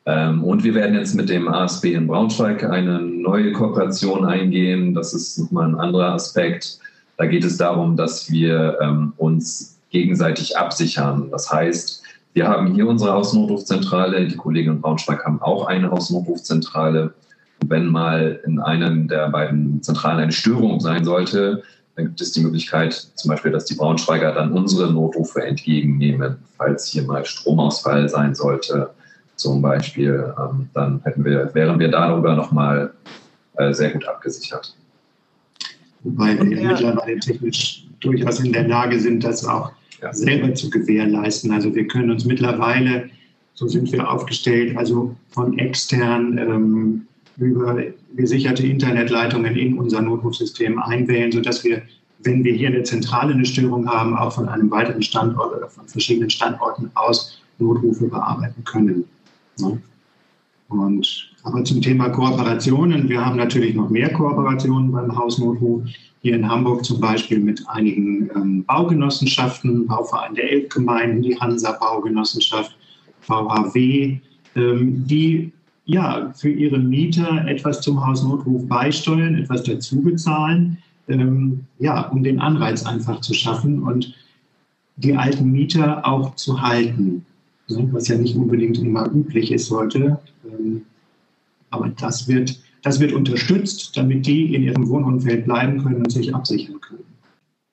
Ähm, 0.06 0.44
und 0.44 0.64
wir 0.64 0.74
werden 0.74 0.96
jetzt 0.96 1.14
mit 1.14 1.30
dem 1.30 1.48
ASB 1.48 1.94
in 1.94 2.08
Braunschweig 2.08 2.64
eine 2.64 3.02
neue 3.02 3.52
Kooperation 3.52 4.26
eingehen. 4.26 4.94
Das 4.94 5.14
ist 5.14 5.38
nochmal 5.38 5.70
ein 5.70 5.80
anderer 5.80 6.14
Aspekt. 6.14 6.80
Da 7.18 7.28
geht 7.28 7.44
es 7.44 7.58
darum, 7.58 7.96
dass 7.96 8.32
wir 8.32 8.80
ähm, 8.82 9.14
uns 9.18 9.78
gegenseitig 9.92 10.58
absichern. 10.58 11.30
Das 11.30 11.52
heißt, 11.52 12.02
wir 12.34 12.48
haben 12.48 12.74
hier 12.74 12.88
unsere 12.88 13.12
Hausnotrufzentrale. 13.12 14.28
Die 14.28 14.38
Kollegen 14.38 14.72
in 14.72 14.82
Braunschweig 14.82 15.24
haben 15.26 15.42
auch 15.42 15.68
eine 15.68 15.92
Hausnotrufzentrale. 15.92 17.14
Wenn 17.66 17.88
mal 17.88 18.40
in 18.46 18.60
einem 18.60 19.08
der 19.08 19.30
beiden 19.30 19.82
Zentralen 19.84 20.20
eine 20.20 20.32
Störung 20.32 20.80
sein 20.80 21.06
sollte, 21.06 21.64
dann 21.96 22.06
gibt 22.06 22.22
es 22.22 22.32
die 22.32 22.42
Möglichkeit, 22.42 22.94
zum 22.94 23.30
Beispiel, 23.30 23.52
dass 23.52 23.66
die 23.66 23.76
Braunschweiger 23.76 24.34
dann 24.34 24.54
unsere 24.54 24.92
Notrufe 24.92 25.44
entgegennehmen, 25.44 26.38
falls 26.58 26.88
hier 26.88 27.04
mal 27.04 27.26
Stromausfall 27.26 28.08
sein 28.10 28.34
sollte, 28.34 28.92
zum 29.36 29.62
Beispiel. 29.62 30.34
Ähm, 30.40 30.70
dann 30.74 31.02
hätten 31.04 31.26
wir, 31.26 31.54
wären 31.54 31.80
wir 31.80 31.90
darüber 31.90 32.36
nochmal 32.36 32.94
äh, 33.58 33.74
sehr 33.74 33.92
gut 33.92 34.08
abgesichert. 34.08 34.76
Wobei 36.04 36.38
wir 36.38 36.44
mittlerweile 36.44 37.20
technisch 37.20 37.86
durchaus 38.00 38.40
in 38.40 38.54
der 38.54 38.68
Lage 38.68 39.00
sind, 39.00 39.24
das 39.24 39.46
auch 39.46 39.72
ja. 40.02 40.14
selber 40.14 40.54
zu 40.56 40.70
gewährleisten. 40.70 41.52
Also 41.52 41.74
wir 41.76 41.88
können 41.88 42.10
uns 42.10 42.26
mittlerweile, 42.26 43.10
so 43.54 43.68
sind 43.68 43.92
wir 43.92 44.10
aufgestellt, 44.10 44.76
also 44.78 45.16
von 45.30 45.58
extern 45.60 46.38
ähm, 46.38 47.08
über 47.38 47.82
gesicherte 48.16 48.66
Internetleitungen 48.66 49.56
in 49.56 49.78
unser 49.78 50.02
Notrufsystem 50.02 50.80
einwählen, 50.80 51.32
sodass 51.32 51.64
wir, 51.64 51.82
wenn 52.24 52.44
wir 52.44 52.54
hier 52.54 52.68
in 52.68 52.74
der 52.74 52.84
Zentrale 52.84 53.34
eine 53.34 53.46
Störung 53.46 53.88
haben, 53.90 54.16
auch 54.16 54.34
von 54.34 54.48
einem 54.48 54.70
weiteren 54.70 55.02
Standort 55.02 55.56
oder 55.56 55.68
von 55.68 55.88
verschiedenen 55.88 56.30
Standorten 56.30 56.92
aus 56.96 57.42
Notrufe 57.58 58.08
bearbeiten 58.08 58.64
können. 58.64 59.06
Ja. 59.58 59.78
Und 60.70 61.32
aber 61.44 61.64
zum 61.64 61.82
Thema 61.82 62.10
Kooperationen, 62.10 63.10
wir 63.10 63.26
haben 63.26 63.38
natürlich 63.38 63.76
noch 63.76 63.90
mehr 63.90 64.12
Kooperationen 64.14 64.92
beim 64.92 65.16
Hausnotruf. 65.16 65.84
Hier 66.22 66.36
in 66.36 66.48
Hamburg 66.48 66.86
zum 66.86 67.00
Beispiel 67.00 67.40
mit 67.40 67.68
einigen 67.68 68.30
ähm, 68.36 68.64
Baugenossenschaften, 68.66 69.88
Bauverein 69.88 70.36
der 70.36 70.52
Elbgemeinden, 70.52 71.24
die 71.24 71.40
Hansa 71.40 71.72
Baugenossenschaft, 71.72 72.76
VHW, 73.22 74.20
ähm, 74.56 75.08
die 75.08 75.52
ja 75.92 76.32
für 76.36 76.50
ihre 76.50 76.80
Mieter 76.80 77.46
etwas 77.48 77.82
zum 77.82 78.06
Hausnotruf 78.06 78.68
beisteuern, 78.68 79.36
etwas 79.36 79.64
dazu 79.64 80.02
bezahlen, 80.02 80.78
ähm, 81.08 81.66
ja, 81.80 82.08
um 82.10 82.24
den 82.24 82.40
Anreiz 82.40 82.86
einfach 82.86 83.22
zu 83.22 83.34
schaffen 83.34 83.84
und 83.84 84.16
die 84.96 85.16
alten 85.16 85.52
Mieter 85.52 86.06
auch 86.06 86.36
zu 86.36 86.62
halten, 86.62 87.26
ne, 87.70 87.90
was 87.92 88.08
ja 88.08 88.18
nicht 88.18 88.36
unbedingt 88.36 88.78
immer 88.80 89.12
üblich 89.12 89.52
ist 89.52 89.72
heute. 89.72 90.20
Ähm, 90.46 90.84
aber 91.70 91.90
das 91.90 92.28
wird, 92.28 92.60
das 92.84 93.00
wird 93.00 93.14
unterstützt, 93.14 93.96
damit 93.98 94.26
die 94.26 94.54
in 94.54 94.64
ihrem 94.64 94.88
Wohnumfeld 94.90 95.46
bleiben 95.46 95.82
können 95.84 95.98
und 95.98 96.12
sich 96.12 96.34
absichern 96.36 96.80
können. 96.82 97.04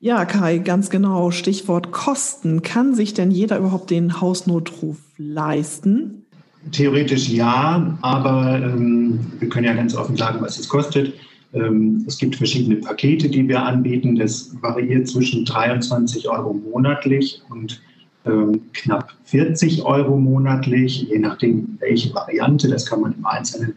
Ja, 0.01 0.25
Kai, 0.25 0.59
ganz 0.59 0.91
genau. 0.91 1.33
Stichwort 1.33 1.91
Kosten. 1.91 2.63
Kann 2.63 2.95
sich 2.95 3.15
denn 3.15 3.33
jeder 3.33 3.59
überhaupt 3.59 3.91
den 3.91 4.21
Hausnotruf 4.21 4.99
leisten? 5.17 6.25
Theoretisch 6.73 7.29
ja, 7.29 7.97
aber 8.03 8.61
ähm, 8.63 9.21
wir 9.39 9.49
können 9.49 9.67
ja 9.67 9.75
ganz 9.75 9.95
offen 9.95 10.17
sagen, 10.17 10.41
was 10.41 10.59
es 10.59 10.69
kostet. 10.69 11.15
Ähm, 11.53 12.05
es 12.07 12.19
gibt 12.19 12.37
verschiedene 12.37 12.77
Pakete, 12.77 13.29
die 13.29 13.49
wir 13.49 13.63
anbieten. 13.63 14.17
Das 14.17 14.55
variiert 14.61 15.09
zwischen 15.09 15.45
23 15.45 16.29
Euro 16.29 16.53
monatlich 16.53 17.41
und 17.49 17.81
ähm, 18.27 18.61
knapp 18.73 19.15
40 19.25 19.85
Euro 19.85 20.19
monatlich, 20.19 21.03
je 21.03 21.19
nachdem, 21.19 21.79
welche 21.79 22.13
Variante. 22.15 22.69
Das 22.69 22.87
kann 22.87 23.01
man 23.01 23.15
im 23.15 23.25
Einzelnen 23.25 23.75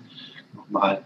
mal 0.69 1.01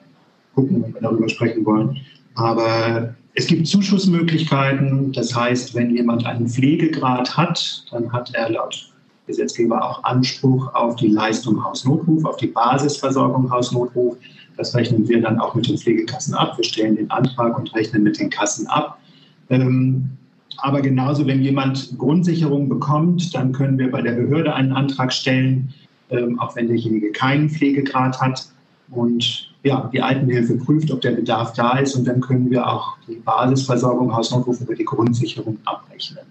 gucken, 0.55 0.81
wenn 0.81 0.93
wir 0.93 1.01
darüber 1.01 1.29
sprechen 1.29 1.65
wollen. 1.65 1.97
Aber 2.35 3.15
es 3.35 3.47
gibt 3.47 3.67
Zuschussmöglichkeiten. 3.67 5.11
Das 5.11 5.35
heißt, 5.35 5.75
wenn 5.75 5.95
jemand 5.95 6.25
einen 6.25 6.47
Pflegegrad 6.47 7.35
hat, 7.35 7.85
dann 7.91 8.11
hat 8.11 8.33
er 8.33 8.49
laut 8.49 8.91
Gesetzgeber 9.27 9.83
auch 9.83 10.03
Anspruch 10.03 10.73
auf 10.73 10.95
die 10.95 11.07
Leistung 11.07 11.63
Hausnotruf, 11.63 12.25
auf 12.25 12.37
die 12.37 12.47
Basisversorgung 12.47 13.49
Hausnotruf. 13.49 14.17
Das 14.57 14.73
rechnen 14.75 15.07
wir 15.07 15.21
dann 15.21 15.39
auch 15.39 15.55
mit 15.55 15.67
den 15.67 15.77
Pflegekassen 15.77 16.33
ab. 16.33 16.57
Wir 16.57 16.63
stellen 16.63 16.95
den 16.95 17.09
Antrag 17.11 17.57
und 17.57 17.73
rechnen 17.75 18.03
mit 18.03 18.19
den 18.19 18.29
Kassen 18.29 18.67
ab. 18.67 18.99
Ähm, 19.49 20.09
aber 20.57 20.81
genauso, 20.81 21.27
wenn 21.27 21.41
jemand 21.41 21.97
Grundsicherung 21.97 22.69
bekommt, 22.69 23.35
dann 23.35 23.51
können 23.51 23.77
wir 23.77 23.91
bei 23.91 24.01
der 24.01 24.13
Behörde 24.13 24.53
einen 24.53 24.71
Antrag 24.71 25.11
stellen, 25.11 25.73
ähm, 26.09 26.39
auch 26.39 26.55
wenn 26.55 26.67
derjenige 26.67 27.11
keinen 27.11 27.49
Pflegegrad 27.49 28.21
hat. 28.21 28.47
Und 28.89 29.51
ja, 29.63 29.89
die 29.91 30.01
Altenhilfe 30.01 30.55
prüft, 30.57 30.91
ob 30.91 31.01
der 31.01 31.11
Bedarf 31.11 31.53
da 31.53 31.79
ist 31.79 31.95
und 31.95 32.07
dann 32.07 32.21
können 32.21 32.49
wir 32.51 32.67
auch 32.67 32.97
die 33.07 33.15
Basisversorgung 33.15 34.15
Hausnotruf 34.15 34.61
über 34.61 34.75
die 34.75 34.85
Grundsicherung 34.85 35.57
abrechnen. 35.65 36.25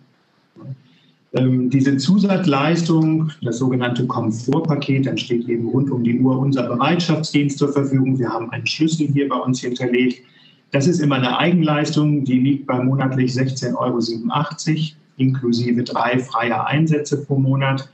Ähm, 1.35 1.69
diese 1.69 1.97
Zusatzleistung, 1.97 3.31
das 3.43 3.59
sogenannte 3.59 4.07
Komfortpaket, 4.07 5.07
dann 5.07 5.19
steht 5.19 5.49
eben 5.49 5.69
rund 5.69 5.91
um 5.91 6.05
die 6.05 6.21
Uhr 6.21 6.39
unser 6.39 6.69
Bereitschaftsdienst 6.69 7.59
zur 7.59 7.73
Verfügung. 7.73 8.19
Wir 8.19 8.29
haben 8.29 8.51
einen 8.51 8.67
Schlüssel 8.67 9.09
hier 9.09 9.29
bei 9.29 9.37
uns 9.37 9.61
hinterlegt. 9.61 10.23
Das 10.71 10.87
ist 10.87 11.01
immer 11.01 11.17
eine 11.17 11.37
Eigenleistung, 11.39 12.25
die 12.25 12.39
liegt 12.39 12.67
bei 12.67 12.83
monatlich 12.83 13.33
16,87 13.33 13.75
Euro, 13.77 14.79
inklusive 15.17 15.83
drei 15.83 16.19
freier 16.21 16.67
Einsätze 16.67 17.25
pro 17.25 17.39
Monat. 17.39 17.89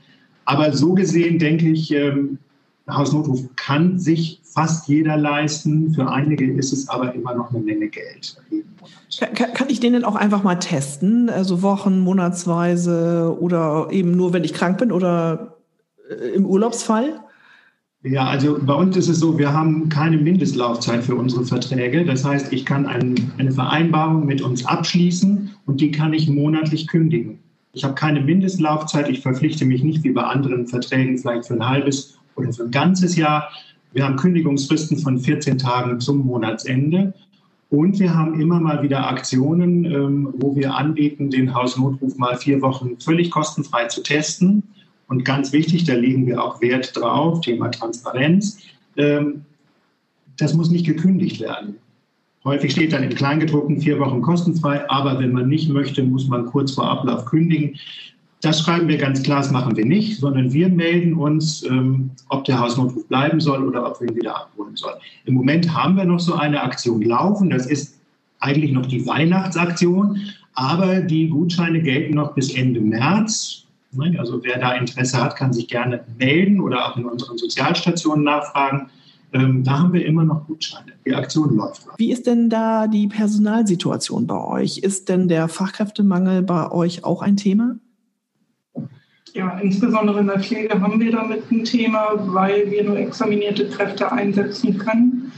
Aber 0.45 0.73
so 0.73 0.93
gesehen 0.93 1.39
denke 1.39 1.69
ich, 1.69 1.91
ähm, 1.91 2.37
Hausnotruf 2.95 3.41
kann 3.55 3.99
sich 3.99 4.41
fast 4.43 4.87
jeder 4.87 5.17
leisten. 5.17 5.93
Für 5.93 6.11
einige 6.11 6.51
ist 6.53 6.73
es 6.73 6.89
aber 6.89 7.13
immer 7.13 7.35
noch 7.35 7.49
eine 7.49 7.59
Menge 7.59 7.87
Geld. 7.87 8.37
Kann, 9.19 9.53
kann 9.53 9.69
ich 9.69 9.79
den 9.79 9.93
denn 9.93 10.03
auch 10.03 10.15
einfach 10.15 10.43
mal 10.43 10.55
testen? 10.55 11.29
Also 11.29 11.61
Wochen, 11.61 11.99
Monatsweise 11.99 13.35
oder 13.39 13.87
eben 13.91 14.11
nur, 14.11 14.33
wenn 14.33 14.43
ich 14.43 14.53
krank 14.53 14.77
bin 14.77 14.91
oder 14.91 15.57
äh, 16.09 16.35
im 16.35 16.45
Urlaubsfall? 16.45 17.21
Ja, 18.03 18.25
also 18.25 18.57
bei 18.59 18.73
uns 18.73 18.97
ist 18.97 19.09
es 19.09 19.19
so, 19.19 19.37
wir 19.37 19.53
haben 19.53 19.89
keine 19.89 20.17
Mindestlaufzeit 20.17 21.03
für 21.03 21.15
unsere 21.15 21.45
Verträge. 21.45 22.03
Das 22.03 22.25
heißt, 22.25 22.51
ich 22.51 22.65
kann 22.65 22.87
ein, 22.87 23.31
eine 23.37 23.51
Vereinbarung 23.51 24.25
mit 24.25 24.41
uns 24.41 24.65
abschließen 24.65 25.51
und 25.67 25.81
die 25.81 25.91
kann 25.91 26.13
ich 26.13 26.27
monatlich 26.27 26.87
kündigen. 26.87 27.39
Ich 27.73 27.83
habe 27.83 27.93
keine 27.93 28.21
Mindestlaufzeit. 28.21 29.07
Ich 29.07 29.21
verpflichte 29.21 29.65
mich 29.65 29.83
nicht 29.83 30.03
wie 30.03 30.11
bei 30.11 30.23
anderen 30.23 30.67
Verträgen 30.67 31.17
vielleicht 31.17 31.45
für 31.45 31.53
ein 31.53 31.67
halbes 31.67 32.17
oder 32.35 32.51
für 32.53 32.63
ein 32.63 32.71
ganzes 32.71 33.15
Jahr. 33.15 33.49
Wir 33.93 34.05
haben 34.05 34.15
Kündigungsfristen 34.15 34.97
von 34.97 35.19
14 35.19 35.57
Tagen 35.57 35.99
zum 35.99 36.25
Monatsende. 36.25 37.13
Und 37.69 37.99
wir 37.99 38.13
haben 38.13 38.39
immer 38.39 38.59
mal 38.59 38.83
wieder 38.83 39.07
Aktionen, 39.07 39.85
ähm, 39.85 40.33
wo 40.37 40.55
wir 40.55 40.75
anbieten, 40.75 41.29
den 41.29 41.53
Hausnotruf 41.53 42.17
mal 42.17 42.35
vier 42.35 42.61
Wochen 42.61 42.99
völlig 42.99 43.31
kostenfrei 43.31 43.85
zu 43.85 44.03
testen. 44.03 44.63
Und 45.07 45.23
ganz 45.23 45.53
wichtig, 45.53 45.85
da 45.85 45.93
legen 45.93 46.25
wir 46.27 46.43
auch 46.43 46.61
Wert 46.61 46.95
drauf, 46.95 47.39
Thema 47.41 47.69
Transparenz. 47.69 48.59
Ähm, 48.97 49.45
das 50.37 50.53
muss 50.53 50.69
nicht 50.69 50.85
gekündigt 50.85 51.39
werden. 51.39 51.75
Häufig 52.43 52.71
steht 52.71 52.91
dann 52.91 53.03
im 53.03 53.13
Kleingedruckten 53.13 53.79
vier 53.79 53.99
Wochen 53.99 54.21
kostenfrei, 54.21 54.89
aber 54.89 55.19
wenn 55.19 55.31
man 55.31 55.47
nicht 55.47 55.69
möchte, 55.69 56.03
muss 56.03 56.27
man 56.27 56.47
kurz 56.47 56.71
vor 56.71 56.89
Ablauf 56.89 57.25
kündigen. 57.25 57.77
Das 58.41 58.61
schreiben 58.61 58.87
wir 58.87 58.97
ganz 58.97 59.21
klar, 59.21 59.37
das 59.37 59.51
machen 59.51 59.77
wir 59.77 59.85
nicht, 59.85 60.19
sondern 60.19 60.51
wir 60.51 60.67
melden 60.67 61.13
uns, 61.13 61.63
ähm, 61.63 62.09
ob 62.29 62.43
der 62.45 62.59
Hausnotruf 62.59 63.07
bleiben 63.07 63.39
soll 63.39 63.63
oder 63.63 63.85
ob 63.85 64.01
wir 64.01 64.09
ihn 64.09 64.15
wieder 64.15 64.35
abholen 64.35 64.75
sollen. 64.75 64.97
Im 65.25 65.35
Moment 65.35 65.71
haben 65.71 65.95
wir 65.95 66.05
noch 66.05 66.19
so 66.19 66.33
eine 66.33 66.61
Aktion 66.61 67.03
laufen. 67.03 67.51
Das 67.51 67.67
ist 67.67 67.99
eigentlich 68.39 68.71
noch 68.71 68.87
die 68.87 69.05
Weihnachtsaktion. 69.05 70.19
Aber 70.53 71.01
die 71.01 71.29
Gutscheine 71.29 71.81
gelten 71.81 72.15
noch 72.15 72.33
bis 72.33 72.53
Ende 72.53 72.81
März. 72.81 73.65
Also 74.17 74.43
wer 74.43 74.57
da 74.57 74.73
Interesse 74.73 75.21
hat, 75.21 75.35
kann 75.35 75.53
sich 75.53 75.67
gerne 75.67 76.03
melden 76.17 76.59
oder 76.61 76.85
auch 76.87 76.97
in 76.97 77.05
unseren 77.05 77.37
Sozialstationen 77.37 78.23
nachfragen. 78.23 78.89
Ähm, 79.33 79.63
da 79.63 79.79
haben 79.79 79.93
wir 79.93 80.05
immer 80.05 80.23
noch 80.23 80.47
Gutscheine. 80.47 80.93
Die 81.05 81.13
Aktion 81.13 81.55
läuft. 81.55 81.85
Wie 81.97 82.11
ist 82.11 82.27
denn 82.27 82.49
da 82.49 82.87
die 82.87 83.07
Personalsituation 83.07 84.27
bei 84.27 84.43
euch? 84.43 84.79
Ist 84.79 85.09
denn 85.09 85.27
der 85.27 85.47
Fachkräftemangel 85.47 86.41
bei 86.41 86.71
euch 86.71 87.03
auch 87.03 87.21
ein 87.21 87.37
Thema? 87.37 87.75
Ja, 89.33 89.59
insbesondere 89.59 90.19
in 90.19 90.27
der 90.27 90.39
Pflege 90.39 90.79
haben 90.79 90.99
wir 90.99 91.11
damit 91.11 91.49
ein 91.51 91.63
Thema, 91.63 92.13
weil 92.17 92.69
wir 92.69 92.83
nur 92.83 92.97
examinierte 92.97 93.69
Kräfte 93.69 94.11
einsetzen 94.11 94.77
können. 94.77 95.31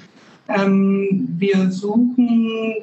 Ähm, 0.49 1.27
wir 1.37 1.71
suchen 1.71 2.73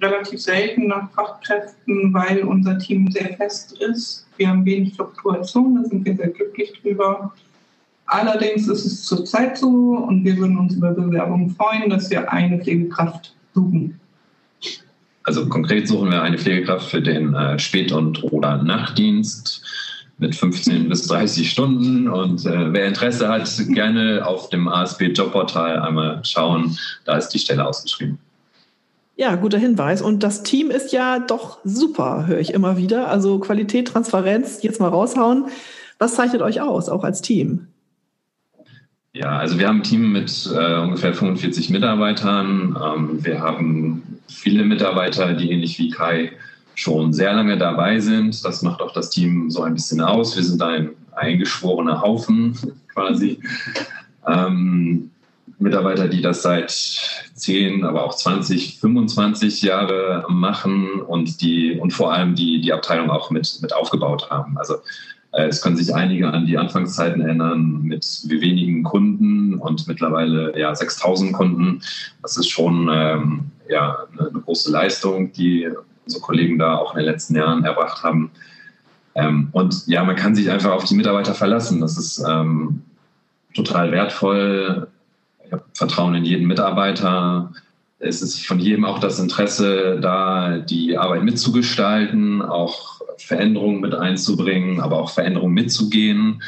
relativ 0.00 0.40
selten 0.40 0.88
nach 0.88 1.10
Fachkräften, 1.12 2.12
weil 2.12 2.42
unser 2.42 2.78
Team 2.78 3.10
sehr 3.10 3.34
fest 3.36 3.80
ist. 3.80 4.26
Wir 4.36 4.48
haben 4.48 4.64
wenig 4.64 4.94
Fluktuation, 4.94 5.82
da 5.82 5.88
sind 5.88 6.04
wir 6.04 6.16
sehr 6.16 6.28
glücklich 6.28 6.72
drüber. 6.82 7.32
Allerdings 8.06 8.68
ist 8.68 8.84
es 8.84 9.04
zurzeit 9.04 9.58
so 9.58 9.68
und 9.68 10.24
wir 10.24 10.36
würden 10.36 10.58
uns 10.58 10.74
über 10.74 10.92
Bewerbungen 10.92 11.50
freuen, 11.50 11.90
dass 11.90 12.10
wir 12.10 12.30
eine 12.32 12.58
Pflegekraft 12.58 13.34
suchen. 13.54 13.98
Also 15.24 15.46
konkret 15.48 15.88
suchen 15.88 16.10
wir 16.10 16.22
eine 16.22 16.38
Pflegekraft 16.38 16.88
für 16.90 17.02
den 17.02 17.34
äh, 17.34 17.58
Spät- 17.58 17.92
und 17.92 18.22
oder 18.32 18.62
Nachtdienst 18.62 19.62
mit 20.18 20.34
15 20.34 20.88
bis 20.88 21.06
30 21.06 21.50
Stunden. 21.50 22.08
Und 22.08 22.44
äh, 22.44 22.72
wer 22.72 22.86
Interesse 22.86 23.28
hat, 23.28 23.48
gerne 23.68 24.26
auf 24.26 24.48
dem 24.50 24.68
ASB 24.68 25.12
Jobportal 25.12 25.78
einmal 25.78 26.20
schauen. 26.24 26.76
Da 27.04 27.16
ist 27.16 27.30
die 27.30 27.38
Stelle 27.38 27.66
ausgeschrieben. 27.66 28.18
Ja, 29.16 29.34
guter 29.34 29.58
Hinweis. 29.58 30.02
Und 30.02 30.22
das 30.22 30.42
Team 30.42 30.70
ist 30.70 30.92
ja 30.92 31.18
doch 31.18 31.58
super, 31.64 32.26
höre 32.26 32.38
ich 32.38 32.54
immer 32.54 32.76
wieder. 32.76 33.08
Also 33.08 33.38
Qualität, 33.38 33.88
Transparenz, 33.88 34.62
jetzt 34.62 34.80
mal 34.80 34.88
raushauen. 34.88 35.46
Was 35.98 36.14
zeichnet 36.14 36.42
euch 36.42 36.60
aus, 36.60 36.88
auch 36.88 37.02
als 37.02 37.22
Team? 37.22 37.66
Ja, 39.12 39.38
also 39.38 39.58
wir 39.58 39.66
haben 39.66 39.78
ein 39.78 39.82
Team 39.82 40.12
mit 40.12 40.48
äh, 40.54 40.78
ungefähr 40.78 41.14
45 41.14 41.70
Mitarbeitern. 41.70 42.78
Ähm, 42.80 43.24
wir 43.24 43.40
haben 43.40 44.20
viele 44.28 44.62
Mitarbeiter, 44.64 45.32
die 45.34 45.50
ähnlich 45.50 45.78
wie 45.80 45.90
Kai 45.90 46.32
schon 46.78 47.12
sehr 47.12 47.32
lange 47.32 47.58
dabei 47.58 47.98
sind. 47.98 48.44
Das 48.44 48.62
macht 48.62 48.80
auch 48.80 48.92
das 48.92 49.10
Team 49.10 49.50
so 49.50 49.62
ein 49.62 49.74
bisschen 49.74 50.00
aus. 50.00 50.36
Wir 50.36 50.44
sind 50.44 50.62
ein 50.62 50.90
eingeschworener 51.12 52.00
Haufen 52.00 52.56
quasi. 52.94 53.40
Ähm, 54.26 55.10
Mitarbeiter, 55.58 56.06
die 56.06 56.22
das 56.22 56.42
seit 56.42 56.70
10, 57.34 57.84
aber 57.84 58.04
auch 58.04 58.14
20, 58.14 58.78
25 58.78 59.62
Jahre 59.62 60.24
machen 60.28 61.00
und 61.00 61.40
die 61.40 61.80
und 61.80 61.92
vor 61.92 62.12
allem 62.12 62.36
die, 62.36 62.60
die 62.60 62.72
Abteilung 62.72 63.10
auch 63.10 63.30
mit, 63.30 63.58
mit 63.60 63.74
aufgebaut 63.74 64.30
haben. 64.30 64.56
Also 64.56 64.76
äh, 65.32 65.48
es 65.48 65.60
können 65.60 65.76
sich 65.76 65.92
einige 65.92 66.30
an 66.30 66.46
die 66.46 66.58
Anfangszeiten 66.58 67.22
erinnern 67.22 67.82
mit 67.82 68.06
wenigen 68.28 68.84
Kunden 68.84 69.54
und 69.54 69.88
mittlerweile 69.88 70.56
ja 70.56 70.72
6000 70.72 71.32
Kunden. 71.32 71.80
Das 72.22 72.36
ist 72.36 72.48
schon 72.48 72.88
ähm, 72.92 73.46
ja, 73.68 74.04
eine, 74.12 74.28
eine 74.28 74.40
große 74.40 74.70
Leistung, 74.70 75.32
die 75.32 75.68
unsere 76.08 76.22
Kollegen 76.22 76.58
da 76.58 76.76
auch 76.76 76.94
in 76.94 76.98
den 76.98 77.06
letzten 77.06 77.36
Jahren 77.36 77.64
erbracht 77.64 78.02
haben. 78.02 78.30
Ähm, 79.14 79.48
und 79.52 79.86
ja, 79.86 80.02
man 80.04 80.16
kann 80.16 80.34
sich 80.34 80.50
einfach 80.50 80.72
auf 80.72 80.84
die 80.84 80.94
Mitarbeiter 80.94 81.34
verlassen. 81.34 81.80
Das 81.80 81.98
ist 81.98 82.24
ähm, 82.26 82.82
total 83.54 83.92
wertvoll. 83.92 84.88
Ich 85.44 85.52
habe 85.52 85.64
Vertrauen 85.74 86.14
in 86.14 86.24
jeden 86.24 86.46
Mitarbeiter. 86.46 87.52
Es 87.98 88.22
ist 88.22 88.46
von 88.46 88.58
jedem 88.58 88.84
auch 88.84 89.00
das 89.00 89.18
Interesse, 89.18 89.98
da 90.00 90.58
die 90.58 90.96
Arbeit 90.96 91.24
mitzugestalten, 91.24 92.40
auch 92.42 93.02
Veränderungen 93.18 93.80
mit 93.80 93.94
einzubringen, 93.94 94.80
aber 94.80 94.98
auch 94.98 95.10
Veränderungen 95.10 95.54
mitzugehen. 95.54 96.42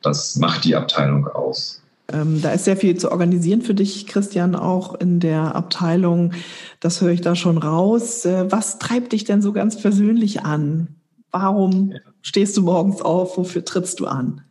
Das 0.00 0.36
macht 0.36 0.64
die 0.64 0.76
Abteilung 0.76 1.26
aus. 1.26 1.82
Ähm, 2.12 2.40
da 2.40 2.52
ist 2.52 2.64
sehr 2.64 2.76
viel 2.76 2.96
zu 2.96 3.10
organisieren 3.10 3.62
für 3.62 3.74
dich, 3.74 4.06
Christian, 4.06 4.54
auch 4.54 4.94
in 4.94 5.18
der 5.18 5.56
Abteilung. 5.56 6.32
Das 6.80 7.00
höre 7.00 7.10
ich 7.10 7.20
da 7.20 7.34
schon 7.34 7.58
raus. 7.58 8.24
Äh, 8.24 8.50
was 8.50 8.78
treibt 8.78 9.12
dich 9.12 9.24
denn 9.24 9.42
so 9.42 9.52
ganz 9.52 9.80
persönlich 9.80 10.42
an? 10.42 10.88
Warum 11.32 11.94
stehst 12.22 12.56
du 12.56 12.62
morgens 12.62 13.02
auf? 13.02 13.36
Wofür 13.36 13.64
trittst 13.64 14.00
du 14.00 14.06
an? 14.06 14.42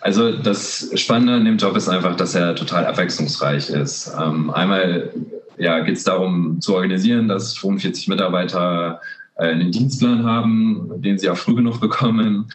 Also 0.00 0.36
das 0.36 0.90
Spannende 0.94 1.34
an 1.34 1.44
dem 1.44 1.56
Job 1.56 1.76
ist 1.76 1.88
einfach, 1.88 2.16
dass 2.16 2.34
er 2.34 2.54
total 2.54 2.86
abwechslungsreich 2.86 3.70
ist. 3.70 4.12
Ähm, 4.20 4.50
einmal 4.50 5.12
ja, 5.56 5.80
geht 5.80 5.96
es 5.96 6.04
darum 6.04 6.60
zu 6.60 6.74
organisieren, 6.74 7.28
dass 7.28 7.56
45 7.56 8.08
Mitarbeiter 8.08 9.00
einen 9.36 9.72
Dienstplan 9.72 10.24
haben, 10.24 10.90
den 11.02 11.18
sie 11.18 11.28
auch 11.28 11.36
früh 11.36 11.54
genug 11.54 11.80
bekommen, 11.80 12.46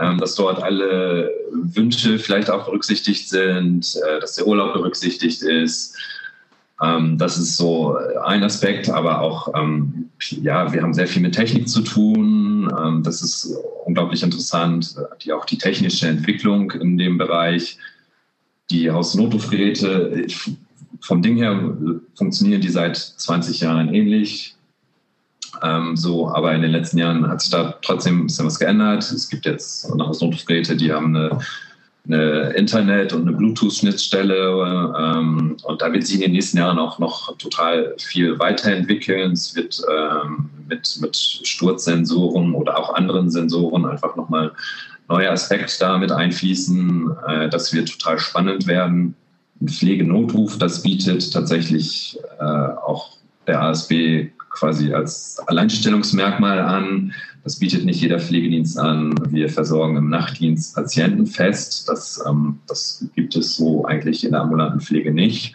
ähm, 0.00 0.18
dass 0.18 0.34
dort 0.34 0.62
alle 0.62 1.30
Wünsche 1.52 2.18
vielleicht 2.18 2.50
auch 2.50 2.64
berücksichtigt 2.64 3.28
sind, 3.28 3.96
äh, 4.08 4.20
dass 4.20 4.36
der 4.36 4.46
Urlaub 4.46 4.72
berücksichtigt 4.72 5.42
ist. 5.42 5.96
Ähm, 6.82 7.18
das 7.18 7.36
ist 7.36 7.56
so 7.56 7.96
ein 8.24 8.42
Aspekt, 8.42 8.88
aber 8.88 9.20
auch, 9.20 9.52
ähm, 9.54 10.08
ja, 10.40 10.72
wir 10.72 10.82
haben 10.82 10.94
sehr 10.94 11.06
viel 11.06 11.20
mit 11.20 11.34
Technik 11.34 11.68
zu 11.68 11.82
tun. 11.82 13.02
das 13.02 13.22
ist 13.22 13.54
unglaublich 13.84 14.22
interessant, 14.22 14.94
die, 15.22 15.32
auch 15.32 15.44
die 15.44 15.58
technische 15.58 16.06
Entwicklung 16.06 16.70
in 16.70 16.96
dem 16.96 17.18
Bereich. 17.18 17.76
Die 18.70 18.90
Haus-Notrufgeräte, 18.90 20.26
vom 21.00 21.20
Ding 21.20 21.36
her 21.36 21.76
funktionieren 22.14 22.60
die 22.60 22.68
seit 22.68 22.96
20 22.96 23.60
Jahren 23.60 23.92
ähnlich. 23.92 24.54
Ähm, 25.62 25.96
so, 25.96 26.28
aber 26.28 26.52
in 26.54 26.62
den 26.62 26.72
letzten 26.72 26.98
Jahren 26.98 27.28
hat 27.28 27.40
sich 27.40 27.50
da 27.50 27.74
trotzdem 27.82 28.20
ein 28.20 28.26
bisschen 28.26 28.46
was 28.46 28.58
geändert. 28.58 29.04
Es 29.04 29.28
gibt 29.28 29.46
jetzt 29.46 29.94
noch 29.94 30.08
Notrufgeräte, 30.20 30.76
die 30.76 30.92
haben 30.92 31.14
eine, 31.16 31.38
eine 32.06 32.50
Internet- 32.54 33.12
und 33.12 33.28
eine 33.28 33.36
Bluetooth-Schnittstelle 33.36 34.94
ähm, 34.98 35.56
und 35.62 35.82
da 35.82 35.92
wird 35.92 36.04
sich 36.04 36.16
in 36.16 36.22
den 36.22 36.32
nächsten 36.32 36.58
Jahren 36.58 36.78
auch 36.78 36.98
noch 36.98 37.36
total 37.38 37.94
viel 37.98 38.38
weiterentwickeln. 38.38 39.32
Es 39.32 39.54
wird 39.54 39.80
ähm, 39.88 40.50
mit, 40.68 40.98
mit 41.00 41.16
Sturzsensoren 41.16 42.54
oder 42.54 42.78
auch 42.78 42.94
anderen 42.94 43.30
Sensoren 43.30 43.86
einfach 43.86 44.16
nochmal 44.16 44.52
neue 45.08 45.30
Aspekte 45.30 45.76
da 45.78 45.98
mit 45.98 46.10
einfließen. 46.10 47.10
Äh, 47.28 47.48
das 47.50 47.72
wird 47.72 47.88
total 47.88 48.18
spannend 48.18 48.66
werden. 48.66 49.14
Ein 49.60 49.68
Pflegenotruf, 49.68 50.58
das 50.58 50.82
bietet 50.82 51.32
tatsächlich 51.32 52.18
äh, 52.40 52.44
auch 52.44 53.10
der 53.46 53.62
ASB 53.62 54.30
quasi 54.52 54.92
als 54.92 55.38
Alleinstellungsmerkmal 55.46 56.60
an. 56.60 57.12
Das 57.44 57.58
bietet 57.58 57.84
nicht 57.84 58.00
jeder 58.00 58.20
Pflegedienst 58.20 58.78
an. 58.78 59.14
Wir 59.30 59.48
versorgen 59.48 59.96
im 59.96 60.08
Nachtdienst 60.08 60.74
Patienten 60.74 61.26
fest. 61.26 61.88
Das, 61.88 62.22
ähm, 62.28 62.60
das 62.68 63.04
gibt 63.16 63.34
es 63.34 63.56
so 63.56 63.84
eigentlich 63.84 64.24
in 64.24 64.32
der 64.32 64.42
ambulanten 64.42 64.80
Pflege 64.80 65.12
nicht. 65.12 65.54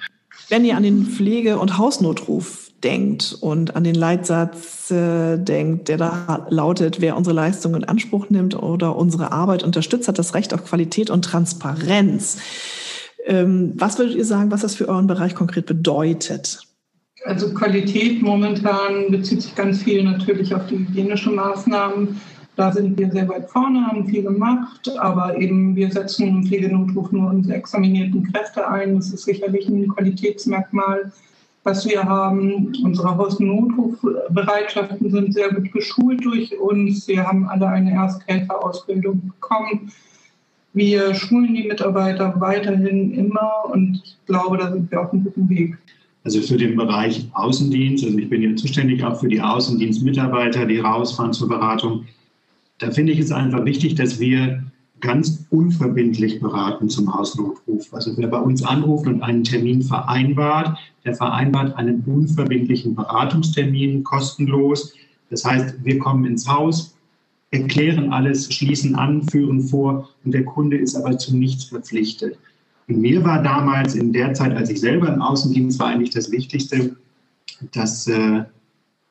Wenn 0.49 0.65
ihr 0.65 0.77
an 0.77 0.83
den 0.83 1.05
Pflege- 1.05 1.59
und 1.59 1.77
Hausnotruf 1.77 2.71
denkt 2.83 3.37
und 3.39 3.75
an 3.75 3.83
den 3.83 3.95
Leitsatz 3.95 4.91
äh, 4.91 5.37
denkt, 5.37 5.87
der 5.87 5.97
da 5.97 6.47
lautet, 6.49 7.01
wer 7.01 7.17
unsere 7.17 7.35
Leistung 7.35 7.75
in 7.75 7.83
Anspruch 7.83 8.29
nimmt 8.29 8.55
oder 8.61 8.95
unsere 8.95 9.31
Arbeit 9.31 9.63
unterstützt, 9.63 10.07
hat 10.07 10.19
das 10.19 10.33
Recht 10.35 10.53
auf 10.53 10.63
Qualität 10.63 11.09
und 11.09 11.23
Transparenz. 11.23 12.37
Ähm, 13.25 13.73
was 13.75 13.97
würdet 13.97 14.15
ihr 14.15 14.25
sagen, 14.25 14.51
was 14.51 14.61
das 14.61 14.75
für 14.75 14.87
euren 14.87 15.07
Bereich 15.07 15.35
konkret 15.35 15.65
bedeutet? 15.65 16.66
Also 17.27 17.53
Qualität 17.53 18.21
momentan 18.21 19.11
bezieht 19.11 19.41
sich 19.41 19.53
ganz 19.53 19.83
viel 19.83 20.01
natürlich 20.01 20.55
auf 20.55 20.65
die 20.67 20.77
hygienischen 20.77 21.35
Maßnahmen. 21.35 22.21
Da 22.55 22.71
sind 22.71 22.97
wir 22.97 23.11
sehr 23.11 23.27
weit 23.27 23.49
vorne, 23.49 23.85
haben 23.85 24.07
viel 24.07 24.23
gemacht, 24.23 24.89
aber 24.97 25.37
eben 25.37 25.75
wir 25.75 25.91
setzen 25.91 26.25
im 26.25 26.43
Pflegenotruf 26.45 27.11
nur 27.11 27.29
unsere 27.29 27.57
examinierten 27.57 28.31
Kräfte 28.31 28.65
ein. 28.69 28.95
Das 28.95 29.11
ist 29.11 29.25
sicherlich 29.25 29.67
ein 29.67 29.89
Qualitätsmerkmal, 29.89 31.11
was 31.65 31.85
wir 31.85 32.01
haben. 32.01 32.71
Unsere 32.81 33.17
Hausnotrufbereitschaften 33.17 35.11
sind 35.11 35.33
sehr 35.33 35.49
gut 35.49 35.73
geschult 35.73 36.23
durch 36.23 36.57
uns. 36.57 37.09
Wir 37.09 37.27
haben 37.27 37.49
alle 37.49 37.67
eine 37.67 37.91
Ersthelferausbildung 37.91 39.33
bekommen. 39.33 39.91
Wir 40.71 41.13
schulen 41.13 41.53
die 41.53 41.67
Mitarbeiter 41.67 42.39
weiterhin 42.39 43.13
immer 43.13 43.65
und 43.69 44.01
ich 44.01 44.17
glaube, 44.25 44.57
da 44.57 44.71
sind 44.71 44.89
wir 44.89 45.01
auf 45.01 45.11
einem 45.11 45.25
guten 45.25 45.49
Weg. 45.49 45.77
Also 46.27 46.41
für 46.41 46.57
den 46.57 46.75
Bereich 46.75 47.25
Außendienst, 47.35 48.03
also 48.03 48.17
ich 48.17 48.29
bin 48.29 48.41
ja 48.41 48.53
zuständig 48.57 49.01
auch 49.01 49.17
für 49.17 49.29
die 49.29 49.39
Außendienstmitarbeiter, 49.39 50.65
die 50.65 50.79
rausfahren 50.79 51.31
zur 51.31 51.47
Beratung. 51.47 52.03
Da 52.79 52.91
finde 52.91 53.13
ich 53.13 53.19
es 53.19 53.31
einfach 53.31 53.63
wichtig, 53.63 53.95
dass 53.95 54.19
wir 54.19 54.61
ganz 54.99 55.45
unverbindlich 55.51 56.41
beraten 56.41 56.89
zum 56.89 57.13
Hausnotruf. 57.13 57.93
Also 57.93 58.11
wer 58.17 58.27
bei 58.27 58.39
uns 58.39 58.61
anruft 58.61 59.07
und 59.07 59.21
einen 59.21 59.45
Termin 59.45 59.81
vereinbart, 59.81 60.77
der 61.05 61.13
vereinbart 61.13 61.77
einen 61.77 62.03
unverbindlichen 62.05 62.93
Beratungstermin 62.93 64.03
kostenlos. 64.03 64.95
Das 65.29 65.45
heißt, 65.45 65.75
wir 65.85 65.97
kommen 65.97 66.25
ins 66.25 66.45
Haus, 66.45 66.97
erklären 67.51 68.11
alles, 68.11 68.53
schließen 68.53 68.95
an, 68.95 69.23
führen 69.29 69.61
vor 69.61 70.09
und 70.25 70.33
der 70.33 70.43
Kunde 70.43 70.75
ist 70.75 70.93
aber 70.97 71.17
zu 71.17 71.37
nichts 71.37 71.63
verpflichtet. 71.63 72.37
Und 72.87 73.01
mir 73.01 73.23
war 73.23 73.43
damals 73.43 73.95
in 73.95 74.13
der 74.13 74.33
Zeit, 74.33 74.55
als 74.55 74.69
ich 74.69 74.79
selber 74.79 75.13
im 75.13 75.21
Außendienst 75.21 75.79
war, 75.79 75.87
eigentlich 75.87 76.11
das 76.11 76.31
Wichtigste, 76.31 76.95
dass, 77.73 78.07
äh, 78.07 78.43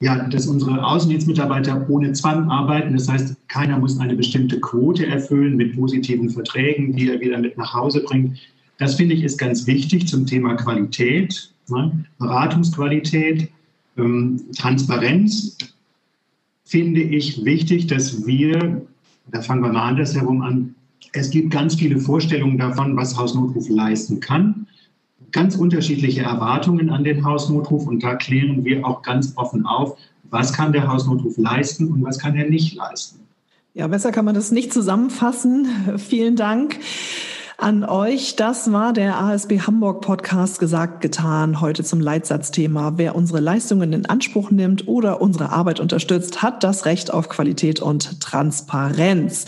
ja, 0.00 0.28
dass 0.28 0.46
unsere 0.46 0.84
Außendienstmitarbeiter 0.84 1.88
ohne 1.88 2.12
Zwang 2.12 2.50
arbeiten. 2.50 2.94
Das 2.94 3.08
heißt, 3.08 3.36
keiner 3.48 3.78
muss 3.78 3.98
eine 3.98 4.14
bestimmte 4.14 4.60
Quote 4.60 5.06
erfüllen 5.06 5.56
mit 5.56 5.74
positiven 5.74 6.30
Verträgen, 6.30 6.94
die 6.94 7.10
er 7.10 7.20
wieder 7.20 7.38
mit 7.38 7.56
nach 7.58 7.74
Hause 7.74 8.02
bringt. 8.02 8.38
Das 8.78 8.94
finde 8.94 9.14
ich 9.14 9.22
ist 9.22 9.38
ganz 9.38 9.66
wichtig 9.66 10.06
zum 10.06 10.26
Thema 10.26 10.54
Qualität, 10.54 11.50
ne? 11.68 12.04
Beratungsqualität, 12.18 13.50
ähm, 13.96 14.40
Transparenz. 14.56 15.56
Finde 16.64 17.00
ich 17.00 17.44
wichtig, 17.44 17.86
dass 17.86 18.26
wir, 18.26 18.82
da 19.30 19.40
fangen 19.40 19.62
wir 19.62 19.72
mal 19.72 19.88
andersherum 19.88 20.42
an, 20.42 20.74
es 21.12 21.30
gibt 21.30 21.52
ganz 21.52 21.76
viele 21.76 21.98
Vorstellungen 21.98 22.58
davon, 22.58 22.96
was 22.96 23.16
Hausnotruf 23.16 23.68
leisten 23.68 24.20
kann 24.20 24.66
ganz 25.32 25.56
unterschiedliche 25.56 26.22
Erwartungen 26.22 26.90
an 26.90 27.04
den 27.04 27.24
Hausnotruf 27.24 27.86
und 27.86 28.02
da 28.02 28.14
klären 28.14 28.64
wir 28.64 28.86
auch 28.86 29.02
ganz 29.02 29.34
offen 29.36 29.66
auf, 29.66 29.98
was 30.30 30.52
kann 30.52 30.72
der 30.72 30.88
Hausnotruf 30.88 31.36
leisten 31.36 31.92
und 31.92 32.02
was 32.02 32.18
kann 32.18 32.36
er 32.36 32.48
nicht 32.48 32.74
leisten. 32.74 33.20
Ja, 33.74 33.86
besser 33.86 34.12
kann 34.12 34.24
man 34.24 34.34
das 34.34 34.50
nicht 34.50 34.72
zusammenfassen. 34.72 35.66
Vielen 35.98 36.36
Dank 36.36 36.78
an 37.58 37.84
euch. 37.84 38.34
Das 38.36 38.70
war 38.70 38.92
der 38.92 39.18
ASB 39.18 39.60
Hamburg 39.60 40.02
Podcast 40.02 40.58
gesagt, 40.58 41.00
getan. 41.00 41.62
Heute 41.62 41.84
zum 41.84 42.00
Leitsatzthema. 42.00 42.92
Wer 42.96 43.16
unsere 43.16 43.40
Leistungen 43.40 43.94
in 43.94 44.04
Anspruch 44.04 44.50
nimmt 44.50 44.86
oder 44.88 45.22
unsere 45.22 45.48
Arbeit 45.50 45.80
unterstützt, 45.80 46.42
hat 46.42 46.62
das 46.62 46.84
Recht 46.84 47.10
auf 47.12 47.30
Qualität 47.30 47.80
und 47.80 48.20
Transparenz. 48.20 49.46